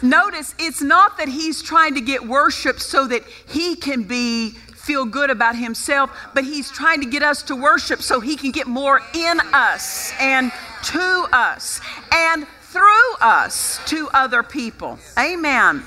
Notice 0.02 0.56
it's 0.58 0.82
not 0.82 1.18
that 1.20 1.28
He's 1.28 1.62
trying 1.62 1.94
to 1.96 2.02
get 2.02 2.26
worship 2.26 2.80
so 2.80 3.08
that 3.08 3.24
He 3.48 3.76
can 3.76 4.04
be 4.04 4.56
feel 4.82 5.06
good 5.06 5.30
about 5.30 5.56
himself, 5.56 6.10
but 6.34 6.44
he's 6.44 6.72
trying 6.72 7.00
to 7.02 7.06
get 7.08 7.22
us 7.22 7.44
to 7.44 7.56
worship 7.56 8.02
so 8.02 8.20
he 8.20 8.36
can 8.36 8.52
get 8.52 8.68
more 8.68 9.02
in 9.14 9.40
us 9.54 10.12
and 10.20 10.52
to 10.84 11.28
us 11.32 11.80
and 12.12 12.48
through 12.62 13.16
us 13.22 13.80
to 13.86 14.10
other 14.14 14.42
people. 14.42 14.98
Amen. 15.20 15.84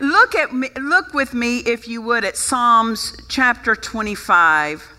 Look 0.00 0.34
at 0.34 0.54
me, 0.54 0.68
look 0.78 1.14
with 1.14 1.34
me 1.34 1.58
if 1.58 1.88
you 1.88 2.00
would 2.02 2.24
at 2.24 2.36
Psalms 2.36 3.16
chapter 3.28 3.74
25. 3.74 4.92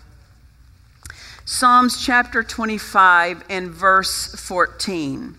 Psalms 1.44 2.04
chapter 2.04 2.42
25 2.42 3.44
and 3.48 3.70
verse 3.70 4.34
14. 4.34 5.36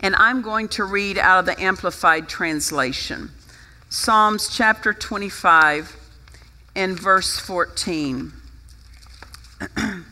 And 0.00 0.14
I'm 0.16 0.42
going 0.42 0.68
to 0.68 0.84
read 0.84 1.18
out 1.18 1.40
of 1.40 1.46
the 1.46 1.60
Amplified 1.60 2.28
Translation. 2.28 3.30
Psalms 3.90 4.50
chapter 4.50 4.92
25 4.92 5.96
and 6.76 7.00
verse 7.00 7.38
14. 7.38 8.34
and 9.76 10.04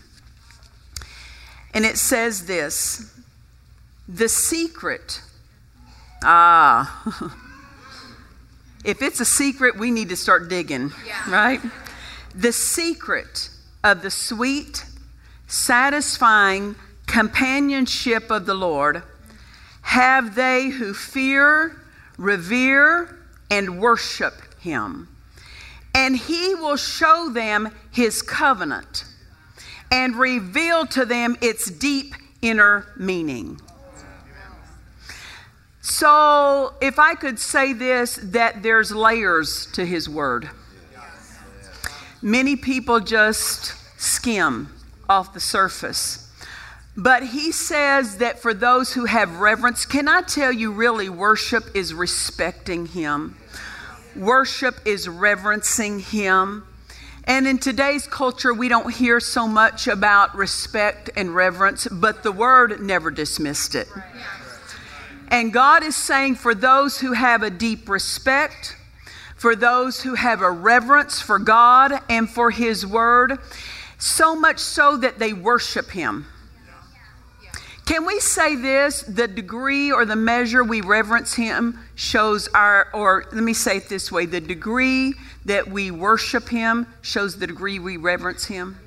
it 1.75 1.99
says 1.99 2.47
this 2.47 3.13
The 4.09 4.31
secret, 4.31 5.21
ah, 6.25 7.35
if 8.85 9.03
it's 9.03 9.21
a 9.21 9.27
secret, 9.27 9.77
we 9.77 9.91
need 9.91 10.09
to 10.09 10.17
start 10.17 10.49
digging, 10.49 10.93
yeah. 11.07 11.31
right? 11.31 11.61
The 12.35 12.53
secret 12.53 13.51
of 13.85 14.01
the 14.01 14.11
sweet, 14.11 14.87
satisfying 15.49 16.77
companionship 17.07 18.31
of 18.31 18.47
the 18.47 18.55
Lord 18.55 19.03
have 19.83 20.35
they 20.35 20.71
who 20.71 20.95
fear, 20.95 21.77
revere, 22.17 23.16
and 23.51 23.81
worship 23.81 24.35
him. 24.61 25.09
And 25.95 26.17
he 26.17 26.55
will 26.55 26.77
show 26.77 27.31
them 27.31 27.75
his 27.91 28.23
covenant 28.23 29.05
and 29.91 30.17
reveal 30.17 30.87
to 30.87 31.05
them 31.05 31.37
its 31.41 31.71
deep 31.71 32.15
inner 32.43 32.87
meaning. 32.97 33.61
So, 35.81 36.75
if 36.81 36.99
I 36.99 37.15
could 37.15 37.39
say 37.39 37.73
this, 37.73 38.17
that 38.17 38.63
there's 38.63 38.93
layers 38.93 39.67
to 39.73 39.87
his 39.87 40.09
word. 40.09 40.51
Many 42.21 42.57
people 42.57 42.99
just 42.99 43.75
skim 44.01 44.75
off 45.09 45.33
the 45.33 45.41
surface. 45.41 46.26
But 46.97 47.23
he 47.25 47.53
says 47.53 48.19
that 48.19 48.39
for 48.39 48.55
those 48.55 48.95
who 48.95 49.05
have 49.05 49.39
reverence, 49.39 49.85
can 49.85 50.09
I 50.09 50.23
tell 50.23 50.51
you 50.51 50.73
really, 50.73 51.09
worship 51.09 51.65
is 51.75 51.93
respecting 51.93 52.87
him? 52.87 53.37
Worship 54.15 54.77
is 54.87 55.09
reverencing 55.09 56.01
him. 56.01 56.67
And 57.25 57.47
in 57.47 57.59
today's 57.59 58.07
culture, 58.07 58.55
we 58.55 58.69
don't 58.69 58.95
hear 58.95 59.21
so 59.21 59.47
much 59.47 59.89
about 59.89 60.35
respect 60.35 61.11
and 61.17 61.35
reverence, 61.35 61.87
but 61.91 62.23
the 62.23 62.33
word 62.33 62.81
never 62.81 63.11
dismissed 63.11 63.75
it. 63.75 63.89
And 65.29 65.53
God 65.53 65.83
is 65.83 65.97
saying 65.97 66.37
for 66.37 66.55
those 66.55 67.01
who 67.01 67.13
have 67.13 67.43
a 67.43 67.51
deep 67.51 67.89
respect, 67.89 68.77
for 69.37 69.55
those 69.55 70.03
who 70.03 70.15
have 70.15 70.41
a 70.41 70.51
reverence 70.51 71.21
for 71.21 71.39
God 71.39 72.01
and 72.09 72.31
for 72.31 72.51
His 72.51 72.87
Word, 72.87 73.39
so 73.99 74.37
much 74.37 74.59
so 74.59 74.97
that 74.97 75.19
they 75.19 75.33
worship 75.33 75.91
Him. 75.91 76.27
Can 77.87 78.05
we 78.05 78.21
say 78.21 78.57
this? 78.57 79.03
The 79.03 79.27
degree 79.27 79.91
or 79.91 80.05
the 80.05 80.17
measure 80.17 80.63
we 80.63 80.83
reverence 80.83 81.35
Him 81.35 81.79
shows 81.95 82.49
our, 82.49 82.89
or 82.93 83.25
let 83.33 83.43
me 83.43 83.55
say 83.55 83.79
it 83.79 83.89
this 83.89 84.13
way 84.13 84.27
the 84.27 84.41
degree 84.41 85.15
that 85.47 85.69
we 85.69 85.91
worship 85.91 86.49
Him 86.49 86.87
shows 87.01 87.39
the 87.39 87.47
degree 87.47 87.79
we 87.79 87.97
reverence 87.97 88.45
Him. 88.45 88.79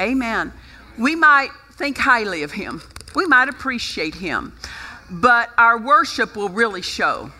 Amen. 0.00 0.52
We 0.98 1.14
might 1.14 1.50
think 1.74 1.98
highly 1.98 2.42
of 2.42 2.50
Him, 2.50 2.82
we 3.14 3.26
might 3.26 3.48
appreciate 3.48 4.14
Him 4.16 4.54
but 5.10 5.50
our 5.58 5.78
worship 5.78 6.36
will 6.36 6.48
really 6.48 6.82
show. 6.82 7.30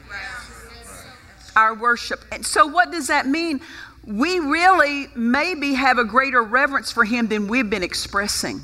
Our 1.57 1.75
worship. 1.75 2.25
And 2.33 2.45
so, 2.45 2.67
what 2.67 2.91
does 2.91 3.09
that 3.09 3.27
mean? 3.27 3.61
We 4.07 4.39
really 4.39 5.09
maybe 5.15 5.75
have 5.75 5.99
a 5.99 6.05
greater 6.05 6.43
reverence 6.43 6.91
for 6.91 7.05
Him 7.05 7.29
than 7.29 7.49
we've 7.49 7.69
been 7.69 7.83
expressing. 7.83 8.63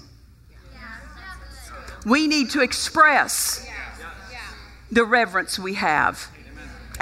We 2.04 2.26
need 2.26 2.50
to 2.50 2.62
express 2.62 3.68
the 4.90 5.04
reverence 5.04 5.58
we 5.58 5.74
have. 5.74 6.30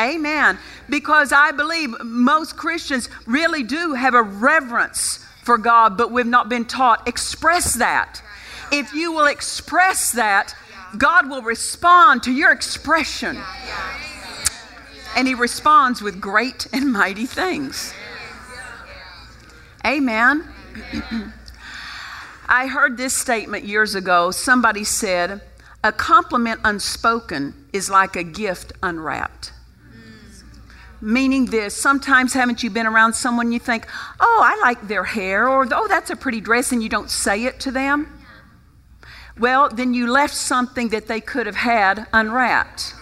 Amen. 0.00 0.58
Because 0.88 1.32
I 1.32 1.52
believe 1.52 1.94
most 2.02 2.56
Christians 2.56 3.08
really 3.26 3.62
do 3.62 3.92
have 3.92 4.14
a 4.14 4.22
reverence 4.22 5.24
for 5.42 5.58
God, 5.58 5.96
but 5.96 6.10
we've 6.10 6.26
not 6.26 6.48
been 6.48 6.64
taught. 6.64 7.06
Express 7.06 7.74
that. 7.74 8.22
If 8.72 8.94
you 8.94 9.12
will 9.12 9.26
express 9.26 10.10
that, 10.12 10.54
God 10.96 11.28
will 11.28 11.42
respond 11.42 12.22
to 12.24 12.32
your 12.32 12.50
expression. 12.50 13.38
And 15.16 15.28
He 15.28 15.34
responds 15.34 16.02
with 16.02 16.20
great 16.20 16.66
and 16.72 16.92
mighty 16.92 17.26
things. 17.26 17.94
Amen. 19.84 20.48
I 22.48 22.66
heard 22.66 22.96
this 22.96 23.14
statement 23.14 23.64
years 23.64 23.94
ago. 23.94 24.30
Somebody 24.30 24.84
said, 24.84 25.42
A 25.82 25.92
compliment 25.92 26.60
unspoken 26.64 27.54
is 27.72 27.90
like 27.90 28.16
a 28.16 28.22
gift 28.22 28.72
unwrapped. 28.82 29.52
Meaning 31.00 31.46
this, 31.46 31.74
sometimes 31.76 32.32
haven't 32.32 32.62
you 32.62 32.70
been 32.70 32.86
around 32.86 33.12
someone 33.12 33.52
you 33.52 33.58
think, 33.58 33.86
oh, 34.20 34.40
I 34.42 34.58
like 34.66 34.88
their 34.88 35.04
hair, 35.04 35.46
or 35.46 35.66
oh, 35.70 35.86
that's 35.86 36.08
a 36.08 36.16
pretty 36.16 36.40
dress, 36.40 36.72
and 36.72 36.82
you 36.82 36.88
don't 36.88 37.10
say 37.10 37.44
it 37.44 37.60
to 37.60 37.70
them? 37.70 38.22
Well, 39.38 39.68
then 39.68 39.92
you 39.92 40.10
left 40.10 40.34
something 40.34 40.88
that 40.90 41.06
they 41.06 41.20
could 41.20 41.44
have 41.44 41.56
had 41.56 42.06
unwrapped. 42.12 42.94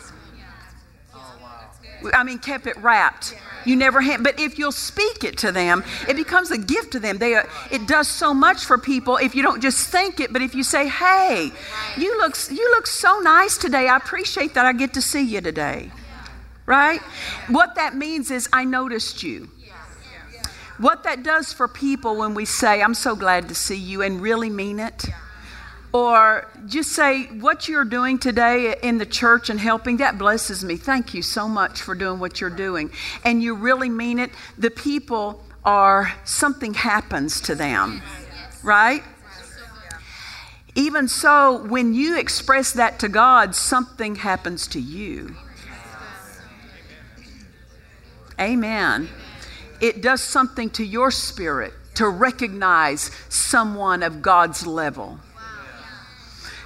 I 2.12 2.24
mean, 2.24 2.38
kept 2.40 2.66
it 2.66 2.76
wrapped. 2.78 3.36
You 3.64 3.76
never 3.76 4.00
have. 4.00 4.22
but 4.22 4.38
if 4.38 4.58
you'll 4.58 4.72
speak 4.72 5.24
it 5.24 5.38
to 5.38 5.52
them, 5.52 5.84
it 6.08 6.16
becomes 6.16 6.50
a 6.50 6.58
gift 6.58 6.92
to 6.92 7.00
them. 7.00 7.18
They, 7.18 7.34
are, 7.34 7.48
it 7.70 7.86
does 7.86 8.08
so 8.08 8.34
much 8.34 8.64
for 8.64 8.78
people 8.78 9.16
if 9.16 9.34
you 9.34 9.42
don't 9.42 9.60
just 9.60 9.88
think 9.88 10.20
it, 10.20 10.32
but 10.32 10.42
if 10.42 10.54
you 10.54 10.62
say, 10.62 10.88
"Hey, 10.88 11.50
you 11.96 12.18
look, 12.18 12.36
you 12.50 12.70
look 12.70 12.86
so 12.86 13.20
nice 13.20 13.56
today. 13.56 13.88
I 13.88 13.96
appreciate 13.96 14.54
that 14.54 14.66
I 14.66 14.72
get 14.72 14.94
to 14.94 15.02
see 15.02 15.22
you 15.22 15.40
today." 15.40 15.90
Right? 16.66 17.00
What 17.48 17.74
that 17.74 17.96
means 17.96 18.30
is, 18.30 18.48
I 18.52 18.64
noticed 18.64 19.22
you. 19.22 19.48
What 20.78 21.04
that 21.04 21.22
does 21.22 21.52
for 21.52 21.68
people 21.68 22.16
when 22.16 22.34
we 22.34 22.44
say, 22.44 22.82
"I'm 22.82 22.94
so 22.94 23.14
glad 23.14 23.48
to 23.48 23.54
see 23.54 23.76
you," 23.76 24.02
and 24.02 24.20
really 24.20 24.50
mean 24.50 24.80
it 24.80 25.06
or 25.92 26.50
just 26.66 26.92
say 26.92 27.24
what 27.26 27.68
you're 27.68 27.84
doing 27.84 28.18
today 28.18 28.76
in 28.82 28.98
the 28.98 29.06
church 29.06 29.50
and 29.50 29.60
helping 29.60 29.98
that 29.98 30.18
blesses 30.18 30.64
me. 30.64 30.76
Thank 30.76 31.12
you 31.12 31.22
so 31.22 31.46
much 31.46 31.82
for 31.82 31.94
doing 31.94 32.18
what 32.18 32.40
you're 32.40 32.50
doing. 32.50 32.90
And 33.24 33.42
you 33.42 33.54
really 33.54 33.90
mean 33.90 34.18
it. 34.18 34.30
The 34.56 34.70
people 34.70 35.44
are 35.64 36.14
something 36.24 36.74
happens 36.74 37.40
to 37.42 37.54
them 37.54 38.02
right? 38.62 39.02
Even 40.74 41.08
so 41.08 41.66
when 41.66 41.92
you 41.92 42.18
express 42.18 42.72
that 42.72 42.98
to 43.00 43.08
god 43.08 43.54
something 43.54 44.16
happens 44.16 44.66
to 44.68 44.80
you. 44.80 45.34
Amen. 48.40 49.08
It 49.80 50.00
does 50.00 50.22
something 50.22 50.70
to 50.70 50.84
your 50.84 51.10
spirit 51.10 51.74
to 51.94 52.08
recognize 52.08 53.10
someone 53.28 54.02
of 54.02 54.22
god's 54.22 54.66
level 54.66 55.18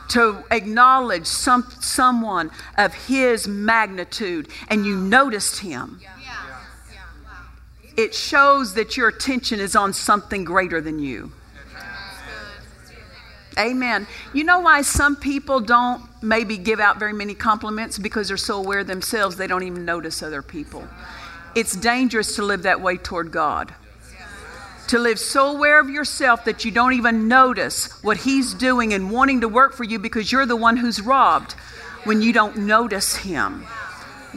to 0.09 0.45
acknowledge 0.51 1.27
some, 1.27 1.62
someone 1.81 2.51
of 2.79 2.95
his 2.95 3.49
magnitude 3.49 4.49
and 4.69 4.87
you 4.87 4.97
noticed 4.97 5.61
him. 5.61 6.01
it 7.97 8.14
shows 8.14 8.75
that 8.75 8.97
your 8.97 9.09
attention 9.09 9.59
is 9.59 9.75
on 9.75 9.92
something 9.92 10.45
greater 10.45 10.81
than 10.81 10.99
you. 10.99 11.33
Amen. 13.59 14.07
You 14.35 14.45
know 14.45 14.61
why 14.61 14.83
some 14.83 15.16
people 15.16 15.61
don't 15.61 16.03
maybe 16.23 16.59
give 16.59 16.79
out 16.79 16.99
very 16.99 17.14
many 17.14 17.35
compliments? 17.35 17.99
Because 17.99 18.29
they're 18.29 18.37
so 18.37 18.59
aware 18.59 18.81
of 18.81 18.87
themselves 18.87 19.37
they 19.37 19.47
don't 19.47 19.62
even 19.62 19.87
notice 19.87 20.23
other 20.23 20.42
people. 20.42 20.87
It's 21.55 21.75
dangerous 21.75 22.37
to 22.37 22.42
live 22.42 22.64
that 22.64 22.83
way 22.83 22.99
toward 22.99 23.33
God. 23.33 23.75
To 24.88 25.01
live 25.01 25.18
so 25.18 25.51
aware 25.51 25.81
of 25.81 25.90
yourself 25.90 26.44
that 26.44 26.64
you 26.64 26.70
don't 26.70 26.92
even 26.92 27.27
notice 27.27 28.03
what 28.05 28.18
He's 28.18 28.55
doing 28.55 28.94
and 28.94 29.11
wanting 29.11 29.40
to 29.40 29.49
work 29.49 29.75
for 29.75 29.83
you 29.83 29.99
because 29.99 30.31
you're 30.31 30.46
the 30.46 30.55
one 30.55 30.77
who's 30.77 31.01
robbed 31.01 31.53
when 32.05 32.22
you 32.22 32.33
don't 32.33 32.57
notice 32.57 33.16
Him. 33.16 33.66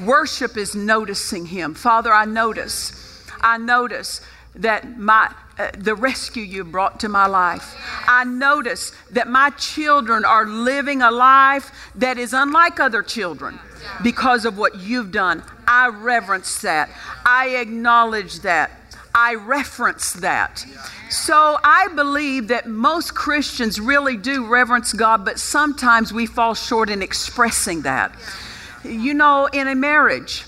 Worship 0.03 0.57
is 0.57 0.73
noticing 0.73 1.45
Him. 1.45 1.75
Father, 1.75 2.11
I 2.11 2.25
notice. 2.25 3.23
I 3.41 3.59
notice 3.59 4.21
that 4.55 4.97
my 4.97 5.31
uh, 5.59 5.69
the 5.77 5.93
rescue 5.93 6.41
you 6.41 6.63
brought 6.63 7.01
to 7.01 7.09
my 7.09 7.27
life. 7.27 7.75
I 8.07 8.23
notice 8.23 8.91
that 9.11 9.27
my 9.27 9.49
children 9.51 10.23
are 10.23 10.45
living 10.45 11.01
a 11.01 11.11
life 11.11 11.71
that 11.95 12.17
is 12.17 12.33
unlike 12.33 12.79
other 12.79 13.03
children 13.03 13.59
because 14.01 14.45
of 14.45 14.57
what 14.57 14.79
you've 14.79 15.11
done. 15.11 15.43
I 15.67 15.89
reverence 15.89 16.61
that. 16.61 16.89
I 17.25 17.49
acknowledge 17.49 18.39
that. 18.39 18.71
I 19.13 19.35
reference 19.35 20.13
that. 20.13 20.65
So 21.09 21.57
I 21.63 21.87
believe 21.95 22.49
that 22.49 22.67
most 22.67 23.15
Christians 23.15 23.79
really 23.79 24.17
do 24.17 24.47
reverence 24.47 24.93
God, 24.93 25.25
but 25.25 25.39
sometimes 25.39 26.13
we 26.13 26.25
fall 26.25 26.53
short 26.53 26.89
in 26.89 27.01
expressing 27.01 27.81
that. 27.81 28.15
You 28.83 29.13
know, 29.13 29.47
in 29.47 29.67
a 29.67 29.75
marriage, 29.75 30.45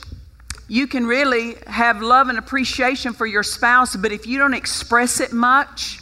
you 0.67 0.87
can 0.87 1.05
really 1.05 1.55
have 1.67 2.01
love 2.01 2.29
and 2.29 2.37
appreciation 2.37 3.13
for 3.13 3.25
your 3.25 3.43
spouse, 3.43 3.95
but 3.95 4.11
if 4.11 4.25
you 4.25 4.37
don't 4.37 4.53
express 4.53 5.19
it 5.19 5.33
much, 5.33 5.99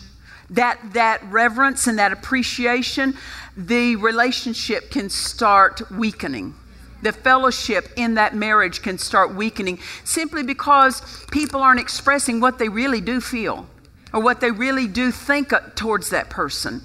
that, 0.51 0.79
that 0.93 1.23
reverence 1.31 1.87
and 1.87 1.97
that 1.99 2.11
appreciation, 2.11 3.15
the 3.57 3.95
relationship 3.95 4.91
can 4.91 5.09
start 5.09 5.89
weakening. 5.91 6.53
The 7.01 7.13
fellowship 7.13 7.89
in 7.95 8.15
that 8.15 8.35
marriage 8.35 8.81
can 8.81 8.97
start 8.97 9.33
weakening 9.33 9.79
simply 10.03 10.43
because 10.43 11.25
people 11.31 11.61
aren't 11.61 11.79
expressing 11.79 12.39
what 12.39 12.59
they 12.59 12.69
really 12.69 13.01
do 13.01 13.21
feel 13.21 13.67
or 14.13 14.21
what 14.21 14.41
they 14.41 14.51
really 14.51 14.87
do 14.87 15.11
think 15.11 15.53
towards 15.75 16.09
that 16.09 16.29
person. 16.29 16.81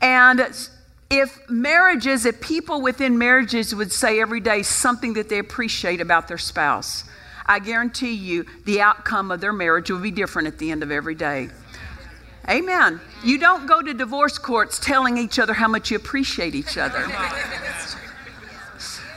And 0.00 0.40
if 1.10 1.48
marriages, 1.48 2.26
if 2.26 2.40
people 2.40 2.82
within 2.82 3.18
marriages 3.18 3.74
would 3.74 3.92
say 3.92 4.20
every 4.20 4.40
day 4.40 4.62
something 4.62 5.14
that 5.14 5.28
they 5.28 5.38
appreciate 5.38 6.00
about 6.00 6.28
their 6.28 6.38
spouse, 6.38 7.04
I 7.46 7.60
guarantee 7.60 8.12
you 8.12 8.44
the 8.66 8.82
outcome 8.82 9.30
of 9.30 9.40
their 9.40 9.54
marriage 9.54 9.90
will 9.90 10.00
be 10.00 10.10
different 10.10 10.48
at 10.48 10.58
the 10.58 10.70
end 10.70 10.82
of 10.82 10.90
every 10.90 11.14
day. 11.14 11.48
Amen. 12.48 13.00
You 13.24 13.38
don't 13.38 13.66
go 13.66 13.82
to 13.82 13.92
divorce 13.92 14.38
courts 14.38 14.78
telling 14.78 15.18
each 15.18 15.38
other 15.38 15.54
how 15.54 15.68
much 15.68 15.90
you 15.90 15.96
appreciate 15.96 16.54
each 16.54 16.78
other. 16.78 17.06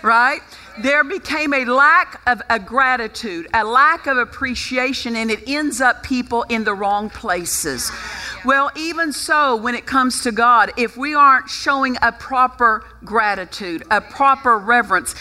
Right? 0.03 0.41
There 0.79 1.03
became 1.03 1.53
a 1.53 1.65
lack 1.65 2.21
of 2.27 2.41
a 2.49 2.59
gratitude, 2.59 3.47
a 3.53 3.63
lack 3.63 4.07
of 4.07 4.17
appreciation, 4.17 5.15
and 5.15 5.29
it 5.29 5.47
ends 5.47 5.81
up 5.81 6.03
people 6.03 6.43
in 6.43 6.63
the 6.63 6.73
wrong 6.73 7.09
places. 7.09 7.91
Well, 8.43 8.71
even 8.75 9.13
so, 9.13 9.55
when 9.55 9.75
it 9.75 9.85
comes 9.85 10.23
to 10.23 10.31
God, 10.31 10.71
if 10.77 10.97
we 10.97 11.13
aren't 11.13 11.49
showing 11.49 11.97
a 12.01 12.11
proper 12.11 12.85
gratitude, 13.03 13.83
a 13.91 14.01
proper 14.01 14.57
reverence, 14.57 15.13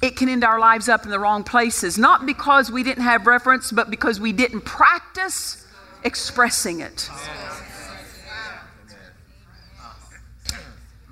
it 0.00 0.16
can 0.16 0.28
end 0.28 0.44
our 0.44 0.60
lives 0.60 0.88
up 0.88 1.04
in 1.04 1.10
the 1.10 1.18
wrong 1.18 1.42
places. 1.42 1.98
Not 1.98 2.24
because 2.24 2.70
we 2.70 2.84
didn't 2.84 3.02
have 3.02 3.26
reverence, 3.26 3.72
but 3.72 3.90
because 3.90 4.20
we 4.20 4.32
didn't 4.32 4.60
practice 4.60 5.66
expressing 6.04 6.80
it. 6.80 7.10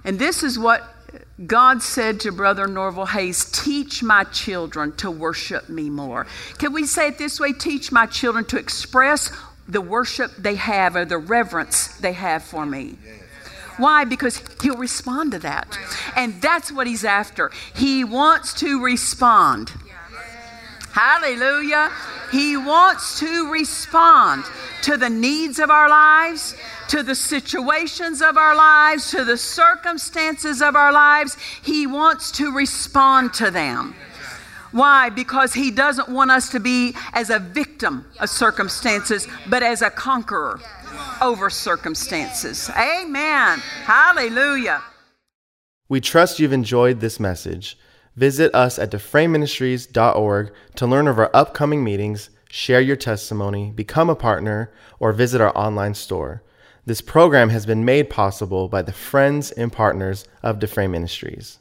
And 0.05 0.21
this 0.21 0.45
is 0.45 0.57
what 0.57 0.96
God 1.45 1.83
said 1.83 2.21
to 2.21 2.33
Brother 2.33 2.67
Norval 2.67 3.07
Hayes, 3.07 3.45
Teach 3.51 4.03
my 4.03 4.25
children 4.25 4.93
to 4.97 5.11
worship 5.11 5.69
me 5.69 5.91
more. 5.91 6.27
Can 6.59 6.73
we 6.73 6.87
say 6.87 7.09
it 7.09 7.19
this 7.19 7.39
way? 7.39 7.53
Teach 7.53 7.93
my 7.93 8.07
children 8.07 8.45
to 8.47 8.59
express 8.59 9.31
the 9.69 9.83
worship 9.83 10.35
they 10.37 10.55
have 10.55 10.97
or 10.97 11.05
the 11.05 11.19
reverence 11.19 11.89
they 11.99 12.13
have 12.13 12.43
for 12.43 12.65
me. 12.65 12.97
Why? 13.77 14.05
Because 14.05 14.43
he'll 14.63 14.79
respond 14.79 15.33
to 15.33 15.39
that. 15.41 15.79
And 16.17 16.41
that's 16.41 16.73
what 16.73 16.87
he's 16.87 17.05
after. 17.05 17.51
He 17.75 18.05
wants 18.05 18.55
to 18.61 18.83
respond. 18.83 19.73
Hallelujah. 20.93 21.93
He 22.31 22.57
wants 22.57 23.19
to 23.21 23.51
respond 23.51 24.45
to 24.83 24.97
the 24.97 25.11
needs 25.11 25.59
of 25.59 25.71
our 25.71 25.89
lives, 25.89 26.55
to 26.89 27.03
the 27.03 27.15
situations 27.15 28.23
of 28.23 28.37
our 28.37 28.55
lives, 28.55 29.11
to 29.11 29.25
the 29.25 29.37
circumstances 29.37 30.61
of 30.61 30.77
our 30.77 30.93
lives. 30.93 31.37
He 31.63 31.87
wants 31.87 32.31
to 32.33 32.53
respond 32.53 33.35
to 33.35 33.51
them. 33.51 33.95
Why? 34.73 35.11
Because 35.11 35.55
he 35.55 35.71
doesn't 35.71 36.09
want 36.09 36.31
us 36.31 36.51
to 36.51 36.61
be 36.61 36.95
as 37.13 37.31
a 37.31 37.39
victim 37.39 38.05
of 38.21 38.29
circumstances, 38.29 39.27
but 39.49 39.63
as 39.63 39.81
a 39.81 39.91
conqueror 39.91 40.61
over 41.23 41.49
circumstances. 41.49 42.71
Amen. 42.71 43.59
Hallelujah. 43.85 44.83
We 45.89 46.01
trust 46.01 46.41
you've 46.41 46.53
enjoyed 46.53 47.01
this 47.01 47.21
message. 47.21 47.79
Visit 48.17 48.55
us 48.55 48.79
at 48.79 48.91
dufresneministries.org 48.91 50.53
to 50.77 50.87
learn 50.87 51.07
of 51.07 51.19
our 51.19 51.31
upcoming 51.35 51.85
meetings, 51.85 52.31
share 52.49 52.81
your 52.81 52.97
testimony, 52.97 53.71
become 53.75 54.09
a 54.09 54.17
partner, 54.17 54.73
or 54.99 55.13
visit 55.13 55.41
our 55.41 55.57
online 55.57 55.95
store. 55.95 56.43
This 56.87 57.03
program 57.03 57.51
has 57.51 57.67
been 57.67 57.85
made 57.85 58.09
possible 58.09 58.69
by 58.69 58.81
the 58.81 58.93
friends 58.93 59.51
and 59.51 59.71
partners 59.73 60.25
of 60.43 60.59
Dufresne 60.59 60.93
Ministries. 60.93 61.59